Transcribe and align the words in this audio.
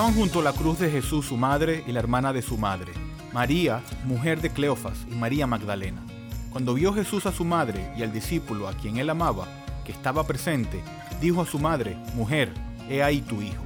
Estaban 0.00 0.18
junto 0.18 0.40
a 0.40 0.44
la 0.44 0.54
cruz 0.54 0.78
de 0.78 0.90
Jesús 0.90 1.26
su 1.26 1.36
madre 1.36 1.84
y 1.86 1.92
la 1.92 1.98
hermana 1.98 2.32
de 2.32 2.40
su 2.40 2.56
madre, 2.56 2.90
María, 3.34 3.82
mujer 4.06 4.40
de 4.40 4.48
Cleofas, 4.48 4.96
y 5.06 5.14
María 5.14 5.46
Magdalena. 5.46 6.00
Cuando 6.50 6.72
vio 6.72 6.94
Jesús 6.94 7.26
a 7.26 7.32
su 7.32 7.44
madre 7.44 7.92
y 7.98 8.02
al 8.02 8.10
discípulo 8.10 8.66
a 8.66 8.72
quien 8.72 8.96
él 8.96 9.10
amaba, 9.10 9.46
que 9.84 9.92
estaba 9.92 10.26
presente, 10.26 10.82
dijo 11.20 11.42
a 11.42 11.46
su 11.46 11.58
madre, 11.58 11.98
Mujer, 12.14 12.50
he 12.88 13.02
ahí 13.02 13.20
tu 13.20 13.42
hijo. 13.42 13.62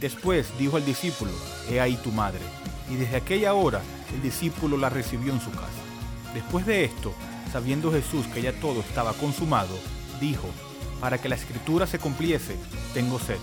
Después 0.00 0.50
dijo 0.58 0.78
al 0.78 0.84
discípulo, 0.84 1.30
He 1.70 1.80
ahí 1.80 1.94
tu 2.02 2.10
madre. 2.10 2.42
Y 2.90 2.96
desde 2.96 3.14
aquella 3.14 3.54
hora 3.54 3.80
el 4.12 4.20
discípulo 4.20 4.76
la 4.78 4.88
recibió 4.88 5.32
en 5.32 5.40
su 5.40 5.52
casa. 5.52 5.82
Después 6.34 6.66
de 6.66 6.86
esto, 6.86 7.12
sabiendo 7.52 7.92
Jesús 7.92 8.26
que 8.26 8.42
ya 8.42 8.52
todo 8.52 8.80
estaba 8.80 9.12
consumado, 9.12 9.78
dijo, 10.20 10.48
Para 11.00 11.18
que 11.18 11.28
la 11.28 11.36
escritura 11.36 11.86
se 11.86 12.00
cumpliese, 12.00 12.56
tengo 12.94 13.20
sed. 13.20 13.38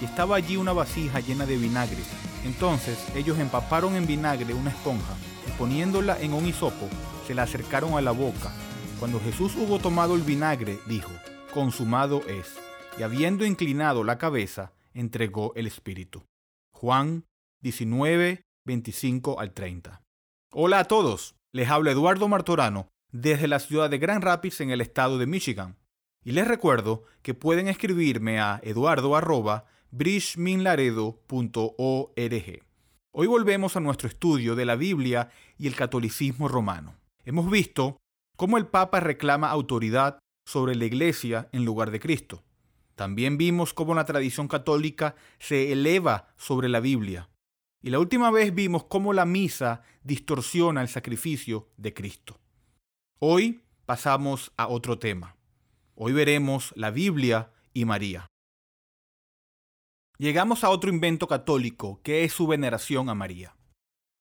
Y 0.00 0.04
estaba 0.04 0.36
allí 0.36 0.56
una 0.56 0.72
vasija 0.72 1.20
llena 1.20 1.46
de 1.46 1.56
vinagre. 1.56 2.02
Entonces 2.44 2.98
ellos 3.14 3.38
empaparon 3.38 3.96
en 3.96 4.06
vinagre 4.06 4.54
una 4.54 4.70
esponja 4.70 5.14
y 5.46 5.50
poniéndola 5.58 6.20
en 6.20 6.32
un 6.32 6.46
hisopo, 6.46 6.88
se 7.26 7.34
la 7.34 7.42
acercaron 7.42 7.94
a 7.94 8.00
la 8.00 8.12
boca. 8.12 8.50
Cuando 8.98 9.20
Jesús 9.20 9.54
hubo 9.56 9.78
tomado 9.78 10.14
el 10.14 10.22
vinagre, 10.22 10.78
dijo, 10.86 11.10
Consumado 11.52 12.22
es. 12.26 12.58
Y 12.98 13.02
habiendo 13.02 13.44
inclinado 13.44 14.04
la 14.04 14.18
cabeza, 14.18 14.72
entregó 14.94 15.52
el 15.54 15.66
Espíritu. 15.66 16.24
Juan 16.72 17.24
19, 17.62 18.44
25 18.64 19.40
al 19.40 19.52
30. 19.52 20.02
Hola 20.52 20.80
a 20.80 20.84
todos, 20.84 21.34
les 21.52 21.68
habla 21.68 21.90
Eduardo 21.90 22.28
Martorano 22.28 22.88
desde 23.12 23.48
la 23.48 23.58
ciudad 23.58 23.90
de 23.90 23.98
Grand 23.98 24.22
Rapids 24.22 24.60
en 24.60 24.70
el 24.70 24.80
estado 24.80 25.18
de 25.18 25.26
Michigan. 25.26 25.76
Y 26.22 26.32
les 26.32 26.46
recuerdo 26.46 27.04
que 27.22 27.34
pueden 27.34 27.68
escribirme 27.68 28.40
a 28.40 28.60
eduardo.bridgeminlaredo.org. 29.90 32.62
Hoy 33.12 33.26
volvemos 33.26 33.76
a 33.76 33.80
nuestro 33.80 34.08
estudio 34.08 34.54
de 34.54 34.64
la 34.64 34.76
Biblia 34.76 35.30
y 35.58 35.66
el 35.66 35.74
catolicismo 35.74 36.48
romano. 36.48 36.94
Hemos 37.24 37.50
visto 37.50 37.96
cómo 38.36 38.56
el 38.56 38.68
Papa 38.68 39.00
reclama 39.00 39.50
autoridad 39.50 40.20
sobre 40.46 40.76
la 40.76 40.84
Iglesia 40.84 41.48
en 41.52 41.64
lugar 41.64 41.90
de 41.90 42.00
Cristo. 42.00 42.44
También 42.94 43.36
vimos 43.36 43.74
cómo 43.74 43.94
la 43.94 44.04
tradición 44.04 44.46
católica 44.46 45.16
se 45.38 45.72
eleva 45.72 46.28
sobre 46.36 46.68
la 46.68 46.80
Biblia. 46.80 47.28
Y 47.82 47.90
la 47.90 47.98
última 47.98 48.30
vez 48.30 48.54
vimos 48.54 48.84
cómo 48.84 49.12
la 49.12 49.24
misa 49.24 49.82
distorsiona 50.02 50.82
el 50.82 50.88
sacrificio 50.88 51.68
de 51.78 51.94
Cristo. 51.94 52.38
Hoy 53.18 53.62
pasamos 53.86 54.52
a 54.56 54.68
otro 54.68 54.98
tema. 54.98 55.36
Hoy 55.94 56.12
veremos 56.12 56.72
la 56.76 56.90
Biblia 56.90 57.50
y 57.72 57.86
María. 57.86 58.26
Llegamos 60.20 60.64
a 60.64 60.68
otro 60.68 60.90
invento 60.90 61.26
católico 61.26 61.98
que 62.02 62.24
es 62.24 62.34
su 62.34 62.46
veneración 62.46 63.08
a 63.08 63.14
María. 63.14 63.56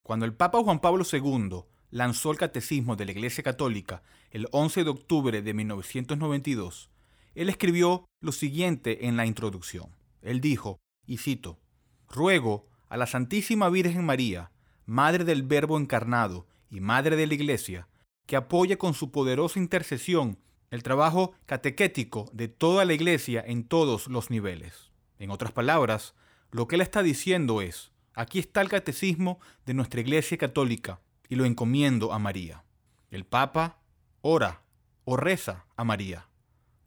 Cuando 0.02 0.26
el 0.26 0.34
Papa 0.34 0.64
Juan 0.64 0.80
Pablo 0.80 1.04
II 1.04 1.66
lanzó 1.92 2.32
el 2.32 2.38
Catecismo 2.38 2.96
de 2.96 3.04
la 3.04 3.12
Iglesia 3.12 3.44
Católica 3.44 4.02
el 4.32 4.48
11 4.54 4.86
de 4.86 4.90
octubre 4.92 5.42
de 5.42 5.54
1992, 5.54 6.90
él 7.36 7.50
escribió 7.50 8.06
lo 8.22 8.32
siguiente 8.32 9.08
en 9.08 9.18
la 9.18 9.26
introducción. 9.26 9.90
Él 10.22 10.40
dijo, 10.40 10.80
y 11.06 11.18
cito, 11.18 11.60
Ruego 12.08 12.70
a 12.88 12.96
la 12.96 13.06
Santísima 13.06 13.68
Virgen 13.68 14.06
María, 14.06 14.52
Madre 14.86 15.26
del 15.26 15.44
Verbo 15.44 15.78
encarnado 15.78 16.48
y 16.70 16.80
Madre 16.80 17.18
de 17.18 17.28
la 17.28 17.34
Iglesia, 17.34 17.90
que 18.26 18.38
apoye 18.38 18.78
con 18.78 18.94
su 18.94 19.12
poderosa 19.12 19.60
intercesión 19.60 20.40
el 20.72 20.82
trabajo 20.82 21.34
catequético 21.46 22.30
de 22.32 22.48
toda 22.48 22.86
la 22.86 22.94
Iglesia 22.94 23.44
en 23.46 23.66
todos 23.66 24.08
los 24.08 24.30
niveles. 24.30 24.89
En 25.20 25.30
otras 25.30 25.52
palabras, 25.52 26.16
lo 26.52 26.68
que 26.68 26.76
él 26.76 26.82
está 26.82 27.04
diciendo 27.04 27.62
es, 27.62 27.92
aquí 28.16 28.40
está 28.40 28.62
el 28.62 28.70
catecismo 28.70 29.40
de 29.68 29.76
nuestra 29.76 30.02
Iglesia 30.02 30.38
Católica 30.38 31.00
y 31.28 31.36
lo 31.36 31.46
encomiendo 31.46 32.12
a 32.14 32.20
María. 32.20 32.64
El 33.12 33.26
Papa 33.26 33.80
ora 34.22 34.64
o 35.06 35.18
reza 35.18 35.66
a 35.76 35.84
María 35.84 36.30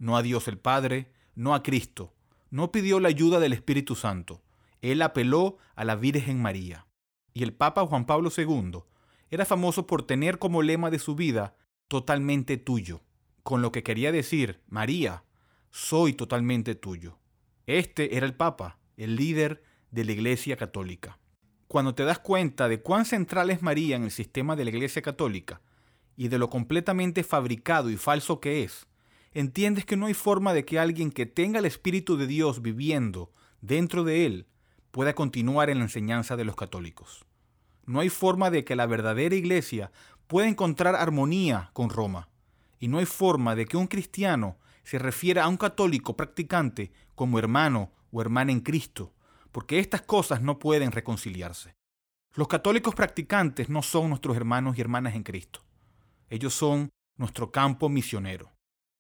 no 0.02 0.16
a 0.16 0.22
Dios 0.22 0.48
el 0.48 0.58
Padre, 0.58 1.12
no 1.36 1.54
a 1.54 1.62
Cristo. 1.62 2.12
No 2.50 2.72
pidió 2.72 2.98
la 2.98 3.06
ayuda 3.06 3.38
del 3.38 3.52
Espíritu 3.52 3.94
Santo. 3.94 4.42
Él 4.80 5.00
apeló 5.00 5.58
a 5.76 5.84
la 5.84 5.94
Virgen 5.94 6.42
María. 6.42 6.88
Y 7.32 7.44
el 7.44 7.54
Papa 7.54 7.86
Juan 7.86 8.04
Pablo 8.04 8.30
II 8.36 8.80
era 9.30 9.44
famoso 9.44 9.86
por 9.86 10.02
tener 10.02 10.40
como 10.40 10.60
lema 10.62 10.90
de 10.90 10.98
su 10.98 11.14
vida 11.14 11.54
totalmente 11.86 12.56
tuyo, 12.56 13.00
con 13.44 13.62
lo 13.62 13.70
que 13.70 13.84
quería 13.84 14.10
decir, 14.10 14.60
María, 14.66 15.22
soy 15.70 16.14
totalmente 16.14 16.74
tuyo. 16.74 17.20
Este 17.66 18.16
era 18.16 18.26
el 18.26 18.34
Papa, 18.34 18.78
el 18.96 19.16
líder 19.16 19.62
de 19.90 20.04
la 20.04 20.12
Iglesia 20.12 20.56
Católica. 20.56 21.18
Cuando 21.68 21.94
te 21.94 22.04
das 22.04 22.18
cuenta 22.18 22.68
de 22.68 22.80
cuán 22.80 23.04
central 23.04 23.50
es 23.50 23.62
María 23.62 23.96
en 23.96 24.04
el 24.04 24.10
sistema 24.10 24.56
de 24.56 24.64
la 24.64 24.70
Iglesia 24.70 25.00
Católica 25.00 25.60
y 26.16 26.28
de 26.28 26.38
lo 26.38 26.50
completamente 26.50 27.24
fabricado 27.24 27.88
y 27.88 27.96
falso 27.96 28.40
que 28.40 28.62
es, 28.62 28.86
entiendes 29.32 29.84
que 29.84 29.96
no 29.96 30.06
hay 30.06 30.14
forma 30.14 30.52
de 30.54 30.64
que 30.64 30.78
alguien 30.78 31.10
que 31.10 31.24
tenga 31.24 31.60
el 31.60 31.64
Espíritu 31.64 32.16
de 32.16 32.26
Dios 32.26 32.62
viviendo 32.62 33.32
dentro 33.60 34.04
de 34.04 34.26
él 34.26 34.46
pueda 34.90 35.14
continuar 35.14 35.70
en 35.70 35.78
la 35.78 35.84
enseñanza 35.84 36.36
de 36.36 36.44
los 36.44 36.56
católicos. 36.56 37.24
No 37.86 38.00
hay 38.00 38.08
forma 38.08 38.50
de 38.50 38.64
que 38.64 38.76
la 38.76 38.86
verdadera 38.86 39.34
iglesia 39.34 39.90
pueda 40.26 40.48
encontrar 40.48 40.94
armonía 40.94 41.70
con 41.72 41.90
Roma. 41.90 42.28
Y 42.78 42.88
no 42.88 42.98
hay 42.98 43.06
forma 43.06 43.54
de 43.54 43.66
que 43.66 43.76
un 43.76 43.86
cristiano 43.86 44.56
se 44.84 44.98
refiera 44.98 45.44
a 45.44 45.48
un 45.48 45.56
católico 45.56 46.16
practicante 46.16 46.92
como 47.14 47.38
hermano 47.38 47.92
o 48.10 48.20
hermana 48.20 48.52
en 48.52 48.60
Cristo, 48.60 49.14
porque 49.50 49.78
estas 49.78 50.02
cosas 50.02 50.42
no 50.42 50.58
pueden 50.58 50.92
reconciliarse. 50.92 51.74
Los 52.34 52.48
católicos 52.48 52.94
practicantes 52.94 53.68
no 53.68 53.82
son 53.82 54.08
nuestros 54.08 54.36
hermanos 54.36 54.76
y 54.76 54.80
hermanas 54.80 55.14
en 55.14 55.22
Cristo. 55.22 55.60
Ellos 56.30 56.54
son 56.54 56.90
nuestro 57.16 57.52
campo 57.52 57.88
misionero 57.88 58.52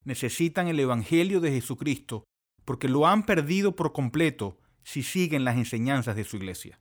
necesitan 0.04 0.68
el 0.68 0.80
Evangelio 0.80 1.40
de 1.40 1.50
Jesucristo 1.50 2.24
porque 2.64 2.88
lo 2.88 3.06
han 3.06 3.24
perdido 3.24 3.74
por 3.76 3.92
completo 3.92 4.58
si 4.84 5.02
siguen 5.02 5.44
las 5.44 5.56
enseñanzas 5.56 6.16
de 6.16 6.24
su 6.24 6.36
iglesia. 6.36 6.80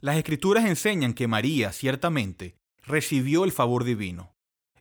Las 0.00 0.16
escrituras 0.16 0.64
enseñan 0.64 1.12
que 1.12 1.28
María, 1.28 1.72
ciertamente, 1.72 2.56
recibió 2.82 3.44
el 3.44 3.52
favor 3.52 3.84
divino. 3.84 4.32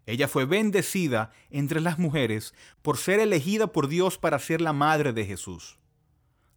Ella 0.10 0.28
fue 0.28 0.46
bendecida 0.46 1.30
entre 1.52 1.82
las 1.82 2.00
mujeres 2.00 2.56
por 2.82 2.98
ser 2.98 3.20
elegida 3.20 3.68
por 3.68 3.88
Dios 3.88 4.18
para 4.18 4.40
ser 4.40 4.60
la 4.60 4.74
madre 4.74 5.14
de 5.14 5.24
Jesús. 5.24 5.78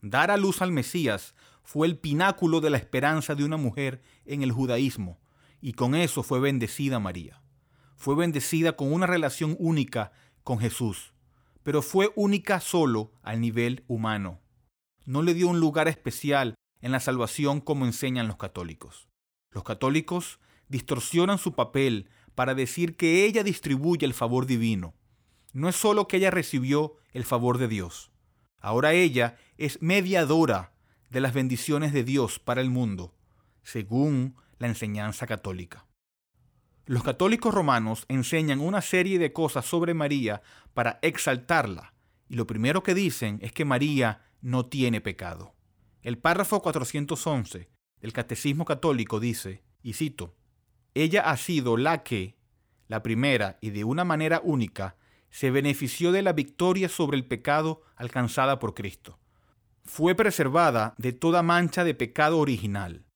Dar 0.00 0.30
a 0.30 0.38
luz 0.38 0.62
al 0.62 0.72
Mesías 0.72 1.34
fue 1.62 1.86
el 1.86 1.98
pináculo 1.98 2.62
de 2.62 2.70
la 2.70 2.78
esperanza 2.78 3.34
de 3.34 3.44
una 3.44 3.58
mujer 3.58 4.00
en 4.24 4.42
el 4.42 4.52
judaísmo, 4.52 5.20
y 5.60 5.74
con 5.74 5.94
eso 5.94 6.22
fue 6.22 6.40
bendecida 6.40 6.98
María. 6.98 7.42
Fue 7.94 8.16
bendecida 8.16 8.74
con 8.74 8.90
una 8.90 9.06
relación 9.06 9.54
única 9.58 10.12
con 10.44 10.58
Jesús, 10.58 11.12
pero 11.62 11.82
fue 11.82 12.10
única 12.16 12.58
solo 12.58 13.12
al 13.22 13.42
nivel 13.42 13.84
humano. 13.86 14.40
No 15.04 15.20
le 15.20 15.34
dio 15.34 15.48
un 15.48 15.60
lugar 15.60 15.88
especial 15.88 16.54
en 16.80 16.90
la 16.90 17.00
salvación 17.00 17.60
como 17.60 17.84
enseñan 17.84 18.28
los 18.28 18.38
católicos. 18.38 19.10
Los 19.50 19.62
católicos 19.62 20.40
distorsionan 20.68 21.36
su 21.36 21.52
papel 21.52 22.08
para 22.34 22.54
decir 22.54 22.96
que 22.96 23.24
ella 23.24 23.42
distribuye 23.42 24.06
el 24.06 24.14
favor 24.14 24.46
divino. 24.46 24.94
No 25.52 25.68
es 25.68 25.76
solo 25.76 26.08
que 26.08 26.16
ella 26.16 26.30
recibió 26.30 26.96
el 27.12 27.24
favor 27.24 27.58
de 27.58 27.68
Dios. 27.68 28.10
Ahora 28.58 28.92
ella 28.92 29.36
es 29.58 29.82
mediadora 29.82 30.72
de 31.10 31.20
las 31.20 31.34
bendiciones 31.34 31.92
de 31.92 32.04
Dios 32.04 32.38
para 32.38 32.60
el 32.60 32.70
mundo, 32.70 33.14
según 33.62 34.36
la 34.58 34.68
enseñanza 34.68 35.26
católica. 35.26 35.86
Los 36.86 37.02
católicos 37.02 37.54
romanos 37.54 38.06
enseñan 38.08 38.60
una 38.60 38.80
serie 38.80 39.18
de 39.18 39.32
cosas 39.32 39.66
sobre 39.66 39.94
María 39.94 40.42
para 40.74 40.98
exaltarla, 41.02 41.94
y 42.28 42.36
lo 42.36 42.46
primero 42.46 42.82
que 42.82 42.94
dicen 42.94 43.38
es 43.42 43.52
que 43.52 43.64
María 43.64 44.22
no 44.40 44.66
tiene 44.66 45.00
pecado. 45.00 45.54
El 46.02 46.18
párrafo 46.18 46.60
411 46.62 47.68
del 48.00 48.12
Catecismo 48.12 48.64
Católico 48.64 49.20
dice, 49.20 49.62
y 49.82 49.92
cito, 49.92 50.34
Ella 50.94 51.22
ha 51.30 51.36
sido 51.36 51.76
la 51.76 52.02
que, 52.02 52.36
la 52.88 53.02
primera 53.02 53.58
y 53.60 53.70
de 53.70 53.84
una 53.84 54.04
manera 54.04 54.40
única, 54.44 54.96
se 55.30 55.50
benefició 55.50 56.12
de 56.12 56.22
la 56.22 56.34
victoria 56.34 56.88
sobre 56.88 57.16
el 57.16 57.26
pecado 57.26 57.82
alcanzada 57.96 58.58
por 58.58 58.74
Cristo. 58.74 59.18
Fue 59.84 60.14
preservada 60.14 60.94
de 60.98 61.12
toda 61.12 61.42
mancha 61.42 61.84
de 61.84 61.94
pecado 61.94 62.38
original, 62.38 63.06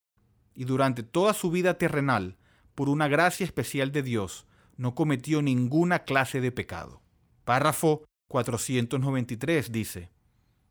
y 0.54 0.64
durante 0.64 1.02
toda 1.02 1.34
su 1.34 1.50
vida 1.50 1.74
terrenal 1.74 2.38
por 2.74 2.88
una 2.88 3.08
gracia 3.08 3.44
especial 3.44 3.92
de 3.92 4.02
Dios, 4.02 4.46
no 4.76 4.94
cometió 4.94 5.42
ninguna 5.42 6.00
clase 6.00 6.40
de 6.40 6.52
pecado. 6.52 7.02
Párrafo 7.44 8.04
493 8.28 9.72
dice, 9.72 10.10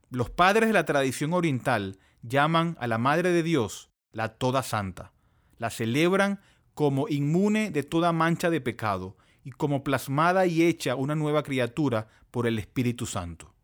Los 0.09 0.29
padres 0.29 0.67
de 0.67 0.73
la 0.73 0.85
tradición 0.85 1.33
oriental 1.33 1.99
llaman 2.21 2.77
a 2.79 2.87
la 2.87 2.97
Madre 2.97 3.31
de 3.31 3.43
Dios 3.43 3.89
la 4.11 4.29
Toda 4.29 4.63
Santa. 4.63 5.13
La 5.57 5.69
celebran 5.69 6.39
como 6.75 7.07
inmune 7.07 7.71
de 7.71 7.83
toda 7.83 8.11
mancha 8.11 8.49
de 8.49 8.61
pecado 8.61 9.17
y 9.43 9.51
como 9.51 9.83
plasmada 9.83 10.45
y 10.45 10.61
hecha 10.61 10.95
una 10.95 11.15
nueva 11.15 11.41
criatura 11.41 12.09
por 12.31 12.45
el 12.45 12.59
Espíritu 12.59 13.05
Santo. 13.05 13.55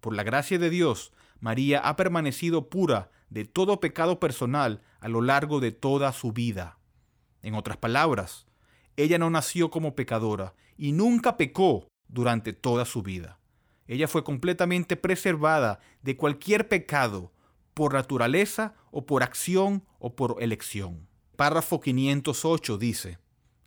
Por 0.00 0.14
la 0.14 0.22
gracia 0.22 0.58
de 0.58 0.70
Dios, 0.70 1.12
María 1.40 1.80
ha 1.80 1.96
permanecido 1.96 2.70
pura 2.70 3.10
de 3.28 3.44
todo 3.44 3.80
pecado 3.80 4.20
personal 4.20 4.82
a 5.00 5.08
lo 5.08 5.20
largo 5.20 5.58
de 5.60 5.72
toda 5.72 6.12
su 6.12 6.32
vida. 6.32 6.78
En 7.42 7.54
otras 7.54 7.76
palabras, 7.76 8.46
ella 8.96 9.18
no 9.18 9.30
nació 9.30 9.70
como 9.70 9.96
pecadora 9.96 10.54
y 10.76 10.92
nunca 10.92 11.36
pecó 11.36 11.88
durante 12.06 12.52
toda 12.52 12.84
su 12.84 13.02
vida. 13.02 13.40
Ella 13.88 14.06
fue 14.06 14.22
completamente 14.22 14.96
preservada 14.96 15.80
de 16.02 16.16
cualquier 16.16 16.68
pecado 16.68 17.32
por 17.74 17.94
naturaleza 17.94 18.74
o 18.92 19.06
por 19.06 19.24
acción 19.24 19.84
o 19.98 20.14
por 20.14 20.36
elección. 20.40 21.09
Párrafo 21.40 21.80
508 21.80 22.76
dice, 22.76 23.18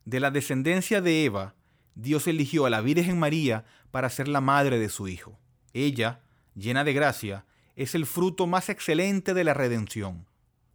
de 0.06 0.20
la 0.20 0.30
descendencia 0.30 1.02
de 1.02 1.26
Eva, 1.26 1.56
Dios 1.96 2.28
eligió 2.28 2.68
a 2.68 2.70
la 2.70 2.82
Virgen 2.82 3.18
María 3.18 3.66
para 3.90 4.12
ser 4.12 4.28
la 4.28 4.42
madre 4.42 4.78
de 4.78 4.90
su 4.90 5.08
Hijo. 5.08 5.40
Ella, 5.74 6.22
llena 6.54 6.84
de 6.84 6.94
gracia, 6.94 7.48
es 7.76 7.96
el 7.96 8.06
fruto 8.06 8.46
más 8.46 8.70
excelente 8.70 9.34
de 9.34 9.44
la 9.44 9.56
redención. 9.56 10.28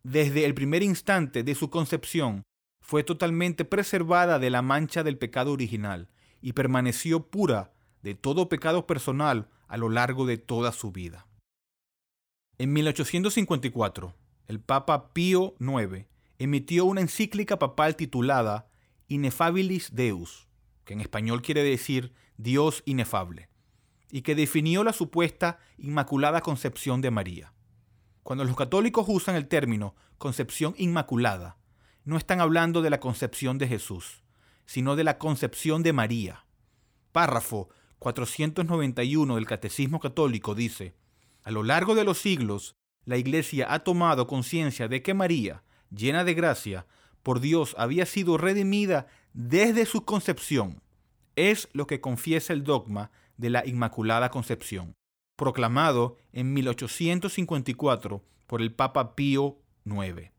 Desde 0.02 0.44
el 0.44 0.54
primer 0.54 0.82
instante 0.82 1.44
de 1.44 1.54
su 1.54 1.70
concepción, 1.70 2.42
fue 2.80 3.04
totalmente 3.04 3.64
preservada 3.64 4.40
de 4.40 4.50
la 4.50 4.62
mancha 4.62 5.04
del 5.04 5.18
pecado 5.18 5.52
original 5.52 6.08
y 6.42 6.54
permaneció 6.54 7.30
pura 7.30 7.74
de 8.02 8.16
todo 8.16 8.48
pecado 8.48 8.88
personal 8.88 9.48
a 9.68 9.76
lo 9.76 9.88
largo 9.88 10.26
de 10.26 10.38
toda 10.38 10.72
su 10.72 10.90
vida. 10.90 11.28
En 12.58 12.72
1854, 12.72 14.14
el 14.48 14.58
Papa 14.58 15.12
Pío 15.12 15.54
IX 15.60 16.08
emitió 16.38 16.85
una 16.85 17.00
encíclica 17.00 17.58
papal 17.58 17.96
titulada 17.96 18.69
Inefabilis 19.08 19.94
Deus, 19.94 20.49
que 20.85 20.94
en 20.94 21.00
español 21.00 21.43
quiere 21.43 21.62
decir 21.62 22.12
Dios 22.37 22.82
inefable, 22.87 23.49
y 24.11 24.23
que 24.23 24.35
definió 24.35 24.85
la 24.85 24.93
supuesta 24.93 25.58
Inmaculada 25.76 26.40
Concepción 26.40 27.00
de 27.00 27.11
María. 27.11 27.52
Cuando 28.23 28.44
los 28.44 28.56
católicos 28.56 29.06
usan 29.08 29.35
el 29.37 29.49
término 29.49 29.94
concepción 30.19 30.75
inmaculada, 30.76 31.58
no 32.05 32.17
están 32.17 32.40
hablando 32.40 32.82
de 32.82 32.90
la 32.90 33.00
concepción 33.00 33.58
de 33.58 33.69
Jesús, 33.69 34.23
sino 34.67 34.96
de 34.96 35.05
la 35.05 35.19
concepción 35.19 35.82
de 35.82 35.93
María. 35.93 36.44
Párrafo 37.12 37.69
491 37.99 39.35
del 39.35 39.46
Catecismo 39.46 39.99
Católico 39.99 40.55
dice, 40.55 40.94
a 41.43 41.50
lo 41.50 41.62
largo 41.62 41.94
de 41.94 42.05
los 42.05 42.19
siglos, 42.19 42.76
la 43.05 43.17
Iglesia 43.17 43.73
ha 43.73 43.81
tomado 43.81 44.26
conciencia 44.26 44.88
de 44.88 45.02
que 45.02 45.14
María, 45.14 45.62
llena 45.90 46.25
de 46.25 46.35
gracia, 46.35 46.87
por 47.23 47.40
Dios 47.40 47.75
había 47.79 48.06
sido 48.06 48.38
redimida 48.38 49.06
desde 49.32 49.87
su 49.87 50.05
concepción. 50.05 50.82
Es 51.37 51.69
lo 51.73 51.87
que 51.87 52.00
confiesa 52.00 52.52
el 52.52 52.64
dogma 52.64 53.11
de 53.37 53.50
la 53.50 53.67
Inmaculada 53.67 54.31
Concepción, 54.31 54.94
proclamado 55.37 56.17
en 56.32 56.52
1854 56.52 58.25
por 58.46 58.62
el 58.62 58.73
Papa 58.73 59.14
Pío 59.14 59.58
IX. 59.85 60.31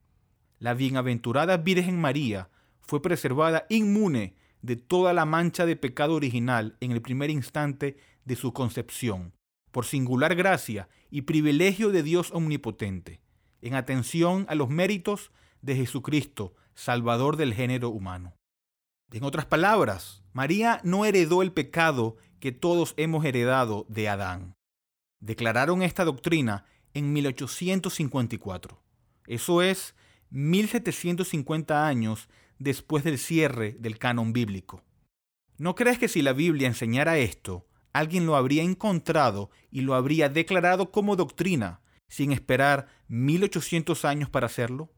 La 0.59 0.73
bienaventurada 0.73 1.57
Virgen 1.57 2.01
María 2.01 2.49
fue 2.81 3.01
preservada 3.01 3.65
inmune 3.69 4.35
de 4.61 4.75
toda 4.75 5.13
la 5.13 5.25
mancha 5.25 5.65
de 5.65 5.75
pecado 5.75 6.15
original 6.15 6.75
en 6.81 6.91
el 6.91 7.01
primer 7.01 7.29
instante 7.29 7.97
de 8.25 8.35
su 8.35 8.51
concepción, 8.51 9.33
por 9.71 9.85
singular 9.85 10.35
gracia 10.35 10.89
y 11.09 11.21
privilegio 11.21 11.91
de 11.91 12.03
Dios 12.03 12.31
omnipotente, 12.31 13.21
en 13.61 13.75
atención 13.75 14.45
a 14.49 14.55
los 14.55 14.69
méritos 14.69 15.31
de 15.61 15.75
Jesucristo, 15.75 16.55
Salvador 16.73 17.37
del 17.37 17.53
género 17.53 17.89
humano. 17.89 18.33
En 19.11 19.23
otras 19.23 19.45
palabras, 19.45 20.23
María 20.33 20.81
no 20.83 21.05
heredó 21.05 21.41
el 21.41 21.51
pecado 21.51 22.17
que 22.39 22.51
todos 22.51 22.93
hemos 22.97 23.25
heredado 23.25 23.85
de 23.89 24.07
Adán. 24.07 24.55
Declararon 25.19 25.81
esta 25.81 26.05
doctrina 26.05 26.65
en 26.93 27.11
1854. 27.11 28.81
Eso 29.27 29.61
es 29.61 29.95
1750 30.29 31.87
años 31.87 32.29
después 32.59 33.03
del 33.03 33.17
cierre 33.17 33.75
del 33.79 33.97
canon 33.97 34.31
bíblico. 34.31 34.83
¿No 35.57 35.75
crees 35.75 35.99
que 35.99 36.07
si 36.07 36.21
la 36.21 36.33
Biblia 36.33 36.67
enseñara 36.67 37.17
esto, 37.17 37.67
alguien 37.91 38.25
lo 38.25 38.35
habría 38.35 38.63
encontrado 38.63 39.49
y 39.71 39.81
lo 39.81 39.95
habría 39.95 40.29
declarado 40.29 40.91
como 40.91 41.15
doctrina 41.15 41.81
sin 42.07 42.31
esperar 42.31 42.87
1800 43.07 44.05
años 44.05 44.29
para 44.29 44.45
hacerlo? 44.45 44.91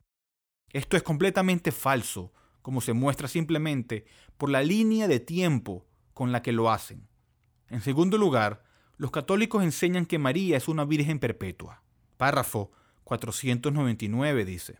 Esto 0.73 0.97
es 0.97 1.03
completamente 1.03 1.71
falso, 1.71 2.31
como 2.61 2.81
se 2.81 2.93
muestra 2.93 3.27
simplemente 3.27 4.05
por 4.37 4.49
la 4.49 4.63
línea 4.63 5.07
de 5.07 5.19
tiempo 5.19 5.85
con 6.13 6.31
la 6.31 6.41
que 6.41 6.51
lo 6.51 6.71
hacen. 6.71 7.07
En 7.69 7.81
segundo 7.81 8.17
lugar, 8.17 8.63
los 8.97 9.11
católicos 9.11 9.63
enseñan 9.63 10.05
que 10.05 10.19
María 10.19 10.57
es 10.57 10.67
una 10.67 10.85
virgen 10.85 11.19
perpetua. 11.19 11.83
Párrafo 12.17 12.71
499 13.03 14.45
dice. 14.45 14.79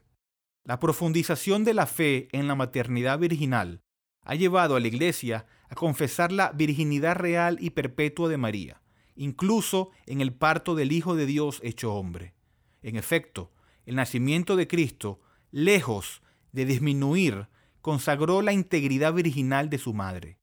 La 0.64 0.80
profundización 0.80 1.64
de 1.64 1.74
la 1.74 1.88
fe 1.88 2.28
en 2.32 2.48
la 2.48 2.56
maternidad 2.56 3.18
virginal 3.18 3.82
ha 4.24 4.36
llevado 4.36 4.76
a 4.76 4.80
la 4.80 4.88
Iglesia 4.88 5.48
a 5.70 5.76
confesar 5.76 6.32
la 6.32 6.52
virginidad 6.52 7.16
real 7.16 7.58
y 7.60 7.72
perpetua 7.72 8.30
de 8.30 8.38
María, 8.38 8.82
incluso 9.16 9.90
en 10.06 10.22
el 10.22 10.34
parto 10.34 10.76
del 10.76 10.92
Hijo 10.92 11.16
de 11.16 11.26
Dios 11.26 11.60
hecho 11.64 11.94
hombre. 11.96 12.36
En 12.84 12.96
efecto, 12.96 13.52
el 13.86 13.96
nacimiento 13.96 14.56
de 14.56 14.68
Cristo, 14.68 15.20
lejos 15.52 16.22
de 16.52 16.66
disminuir, 16.66 17.48
consagró 17.82 18.42
la 18.42 18.54
integridad 18.54 19.14
virginal 19.14 19.70
de 19.70 19.78
su 19.78 19.94
madre. 19.94 20.40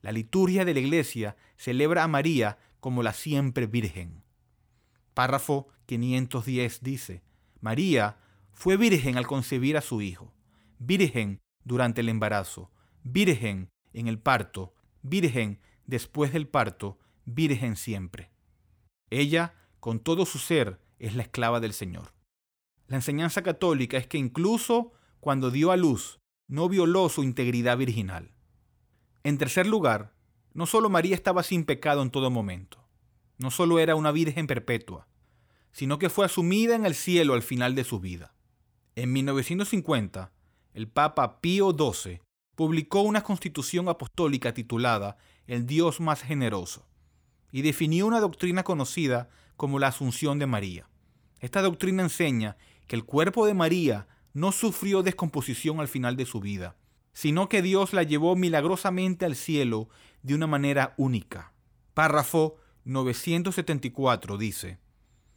La 0.00 0.12
liturgia 0.12 0.64
de 0.64 0.74
la 0.74 0.80
Iglesia 0.80 1.36
celebra 1.56 2.04
a 2.04 2.08
María 2.08 2.58
como 2.80 3.02
la 3.02 3.12
siempre 3.12 3.66
Virgen. 3.66 4.22
Párrafo 5.14 5.68
510 5.86 6.82
dice, 6.82 7.22
María 7.60 8.18
fue 8.52 8.76
virgen 8.76 9.16
al 9.16 9.26
concebir 9.26 9.76
a 9.76 9.80
su 9.80 10.02
hijo, 10.02 10.32
virgen 10.78 11.40
durante 11.64 12.00
el 12.02 12.08
embarazo, 12.08 12.70
virgen 13.02 13.70
en 13.92 14.08
el 14.08 14.18
parto, 14.18 14.74
virgen 15.02 15.60
después 15.86 16.32
del 16.32 16.48
parto, 16.48 16.98
virgen 17.24 17.76
siempre. 17.76 18.30
Ella, 19.10 19.54
con 19.80 20.00
todo 20.00 20.26
su 20.26 20.38
ser, 20.38 20.80
es 20.98 21.14
la 21.14 21.22
esclava 21.22 21.60
del 21.60 21.72
Señor. 21.72 22.13
La 22.86 22.96
enseñanza 22.96 23.42
católica 23.42 23.96
es 23.96 24.06
que 24.06 24.18
incluso 24.18 24.92
cuando 25.20 25.50
dio 25.50 25.70
a 25.70 25.76
luz, 25.76 26.20
no 26.48 26.68
violó 26.68 27.08
su 27.08 27.22
integridad 27.22 27.78
virginal. 27.78 28.34
En 29.22 29.38
tercer 29.38 29.66
lugar, 29.66 30.14
no 30.52 30.66
solo 30.66 30.90
María 30.90 31.14
estaba 31.14 31.42
sin 31.42 31.64
pecado 31.64 32.02
en 32.02 32.10
todo 32.10 32.30
momento, 32.30 32.86
no 33.38 33.50
solo 33.50 33.78
era 33.78 33.94
una 33.94 34.12
virgen 34.12 34.46
perpetua, 34.46 35.08
sino 35.72 35.98
que 35.98 36.10
fue 36.10 36.26
asumida 36.26 36.74
en 36.74 36.84
el 36.84 36.94
cielo 36.94 37.34
al 37.34 37.42
final 37.42 37.74
de 37.74 37.84
su 37.84 38.00
vida. 38.00 38.34
En 38.96 39.12
1950, 39.12 40.32
el 40.74 40.88
Papa 40.88 41.40
Pío 41.40 41.70
XII 41.72 42.20
publicó 42.54 43.00
una 43.00 43.22
constitución 43.22 43.88
apostólica 43.88 44.54
titulada 44.54 45.16
El 45.46 45.66
Dios 45.66 46.00
más 46.00 46.22
generoso 46.22 46.86
y 47.50 47.62
definió 47.62 48.06
una 48.06 48.20
doctrina 48.20 48.62
conocida 48.62 49.30
como 49.56 49.78
la 49.78 49.88
Asunción 49.88 50.38
de 50.38 50.46
María. 50.46 50.88
Esta 51.40 51.62
doctrina 51.62 52.02
enseña 52.02 52.56
que 52.86 52.96
el 52.96 53.04
cuerpo 53.04 53.46
de 53.46 53.54
María 53.54 54.06
no 54.32 54.52
sufrió 54.52 55.02
descomposición 55.02 55.80
al 55.80 55.88
final 55.88 56.16
de 56.16 56.26
su 56.26 56.40
vida, 56.40 56.76
sino 57.12 57.48
que 57.48 57.62
Dios 57.62 57.92
la 57.92 58.02
llevó 58.02 58.36
milagrosamente 58.36 59.24
al 59.24 59.36
cielo 59.36 59.88
de 60.22 60.34
una 60.34 60.46
manera 60.46 60.94
única. 60.96 61.52
Párrafo 61.94 62.56
974 62.84 64.36
dice, 64.36 64.78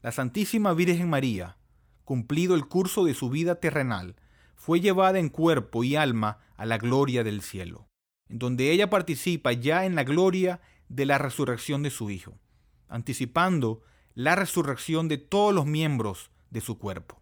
La 0.01 0.11
Santísima 0.11 0.73
Virgen 0.73 1.09
María, 1.09 1.57
cumplido 2.03 2.55
el 2.55 2.67
curso 2.67 3.05
de 3.05 3.13
su 3.13 3.29
vida 3.29 3.55
terrenal, 3.55 4.15
fue 4.55 4.81
llevada 4.81 5.19
en 5.19 5.29
cuerpo 5.29 5.83
y 5.83 5.95
alma 5.95 6.39
a 6.57 6.65
la 6.65 6.77
gloria 6.77 7.23
del 7.23 7.41
cielo, 7.41 7.87
en 8.27 8.39
donde 8.39 8.71
ella 8.71 8.89
participa 8.89 9.53
ya 9.53 9.85
en 9.85 9.95
la 9.95 10.03
gloria 10.03 10.59
de 10.89 11.05
la 11.05 11.19
resurrección 11.19 11.83
de 11.83 11.91
su 11.91 12.09
Hijo, 12.09 12.39
anticipando 12.87 13.83
la 14.15 14.35
resurrección 14.35 15.07
de 15.07 15.19
todos 15.19 15.53
los 15.53 15.67
miembros 15.67 16.31
de 16.49 16.61
su 16.61 16.79
cuerpo. 16.79 17.21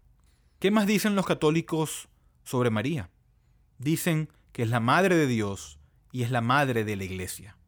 ¿Qué 0.58 0.70
más 0.70 0.86
dicen 0.86 1.16
los 1.16 1.26
católicos 1.26 2.08
sobre 2.42 2.70
María? 2.70 3.10
Dicen 3.76 4.30
que 4.52 4.62
es 4.62 4.70
la 4.70 4.80
Madre 4.80 5.14
de 5.14 5.26
Dios 5.26 5.78
y 6.12 6.22
es 6.22 6.30
la 6.30 6.40
Madre 6.40 6.84
de 6.84 6.96
la 6.96 7.04
Iglesia. 7.04 7.58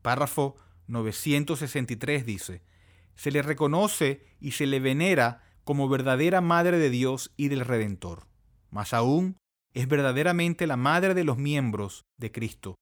Párrafo 0.00 0.54
963 0.86 2.24
dice, 2.24 2.62
se 3.16 3.32
le 3.32 3.42
reconoce 3.42 4.24
y 4.38 4.52
se 4.52 4.66
le 4.66 4.78
venera 4.78 5.42
como 5.64 5.88
verdadera 5.88 6.40
Madre 6.40 6.78
de 6.78 6.88
Dios 6.88 7.32
y 7.36 7.48
del 7.48 7.64
Redentor. 7.64 8.28
Más 8.70 8.94
aún, 8.94 9.36
es 9.72 9.88
verdaderamente 9.88 10.68
la 10.68 10.76
Madre 10.76 11.14
de 11.14 11.24
los 11.24 11.36
miembros 11.36 12.04
de 12.16 12.30
Cristo, 12.30 12.76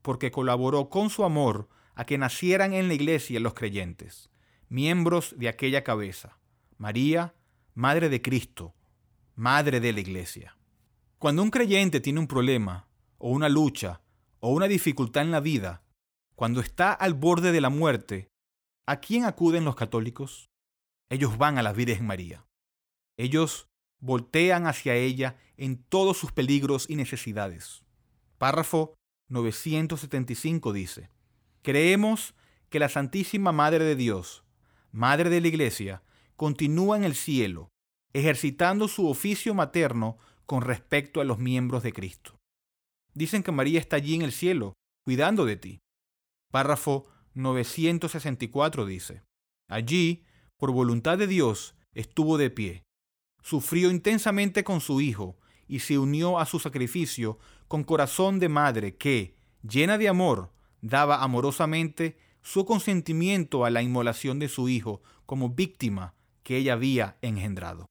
porque 0.00 0.30
colaboró 0.30 0.88
con 0.88 1.10
su 1.10 1.24
amor 1.24 1.68
a 1.94 2.06
que 2.06 2.16
nacieran 2.16 2.72
en 2.72 2.88
la 2.88 2.94
iglesia 2.94 3.38
los 3.38 3.52
creyentes, 3.52 4.30
miembros 4.70 5.34
de 5.36 5.50
aquella 5.50 5.84
cabeza, 5.84 6.38
María, 6.78 7.34
Madre 7.74 8.08
de 8.08 8.20
Cristo, 8.20 8.74
Madre 9.34 9.80
de 9.80 9.92
la 9.92 10.00
iglesia. 10.00 10.56
Cuando 11.18 11.42
un 11.42 11.50
creyente 11.50 12.00
tiene 12.00 12.20
un 12.20 12.26
problema, 12.26 12.88
o 13.18 13.30
una 13.30 13.48
lucha, 13.48 14.02
o 14.40 14.50
una 14.50 14.68
dificultad 14.68 15.22
en 15.22 15.30
la 15.30 15.40
vida, 15.40 15.82
cuando 16.34 16.60
está 16.60 16.92
al 16.92 17.14
borde 17.14 17.52
de 17.52 17.60
la 17.60 17.70
muerte, 17.70 18.28
¿a 18.86 18.96
quién 19.00 19.24
acuden 19.24 19.64
los 19.64 19.76
católicos? 19.76 20.52
ellos 21.12 21.36
van 21.36 21.58
a 21.58 21.62
la 21.62 21.74
Virgen 21.74 22.06
María. 22.06 22.46
Ellos 23.18 23.68
voltean 24.00 24.66
hacia 24.66 24.94
ella 24.94 25.36
en 25.58 25.76
todos 25.76 26.16
sus 26.16 26.32
peligros 26.32 26.88
y 26.88 26.96
necesidades. 26.96 27.84
Párrafo 28.38 28.94
975 29.28 30.72
dice, 30.72 31.10
Creemos 31.60 32.34
que 32.70 32.78
la 32.78 32.88
Santísima 32.88 33.52
Madre 33.52 33.84
de 33.84 33.94
Dios, 33.94 34.42
Madre 34.90 35.28
de 35.28 35.42
la 35.42 35.48
Iglesia, 35.48 36.02
continúa 36.42 36.96
en 36.96 37.04
el 37.04 37.14
cielo, 37.14 37.68
ejercitando 38.12 38.88
su 38.88 39.08
oficio 39.08 39.54
materno 39.54 40.18
con 40.44 40.62
respecto 40.62 41.20
a 41.20 41.24
los 41.24 41.38
miembros 41.38 41.84
de 41.84 41.92
Cristo. 41.92 42.36
Dicen 43.14 43.44
que 43.44 43.52
María 43.52 43.78
está 43.78 43.94
allí 43.94 44.16
en 44.16 44.22
el 44.22 44.32
cielo, 44.32 44.72
cuidando 45.04 45.44
de 45.44 45.54
ti. 45.54 45.78
Párrafo 46.50 47.06
964 47.34 48.86
dice, 48.86 49.22
Allí, 49.68 50.24
por 50.56 50.72
voluntad 50.72 51.16
de 51.16 51.28
Dios, 51.28 51.76
estuvo 51.94 52.36
de 52.38 52.50
pie. 52.50 52.82
Sufrió 53.40 53.88
intensamente 53.92 54.64
con 54.64 54.80
su 54.80 55.00
Hijo 55.00 55.38
y 55.68 55.78
se 55.78 55.96
unió 55.96 56.40
a 56.40 56.46
su 56.46 56.58
sacrificio 56.58 57.38
con 57.68 57.84
corazón 57.84 58.40
de 58.40 58.48
madre 58.48 58.96
que, 58.96 59.36
llena 59.62 59.96
de 59.96 60.08
amor, 60.08 60.50
daba 60.80 61.22
amorosamente 61.22 62.18
su 62.42 62.64
consentimiento 62.66 63.64
a 63.64 63.70
la 63.70 63.80
inmolación 63.80 64.40
de 64.40 64.48
su 64.48 64.68
Hijo 64.68 65.02
como 65.24 65.48
víctima 65.48 66.16
que 66.42 66.56
ella 66.56 66.74
había 66.74 67.18
engendrado. 67.22 67.86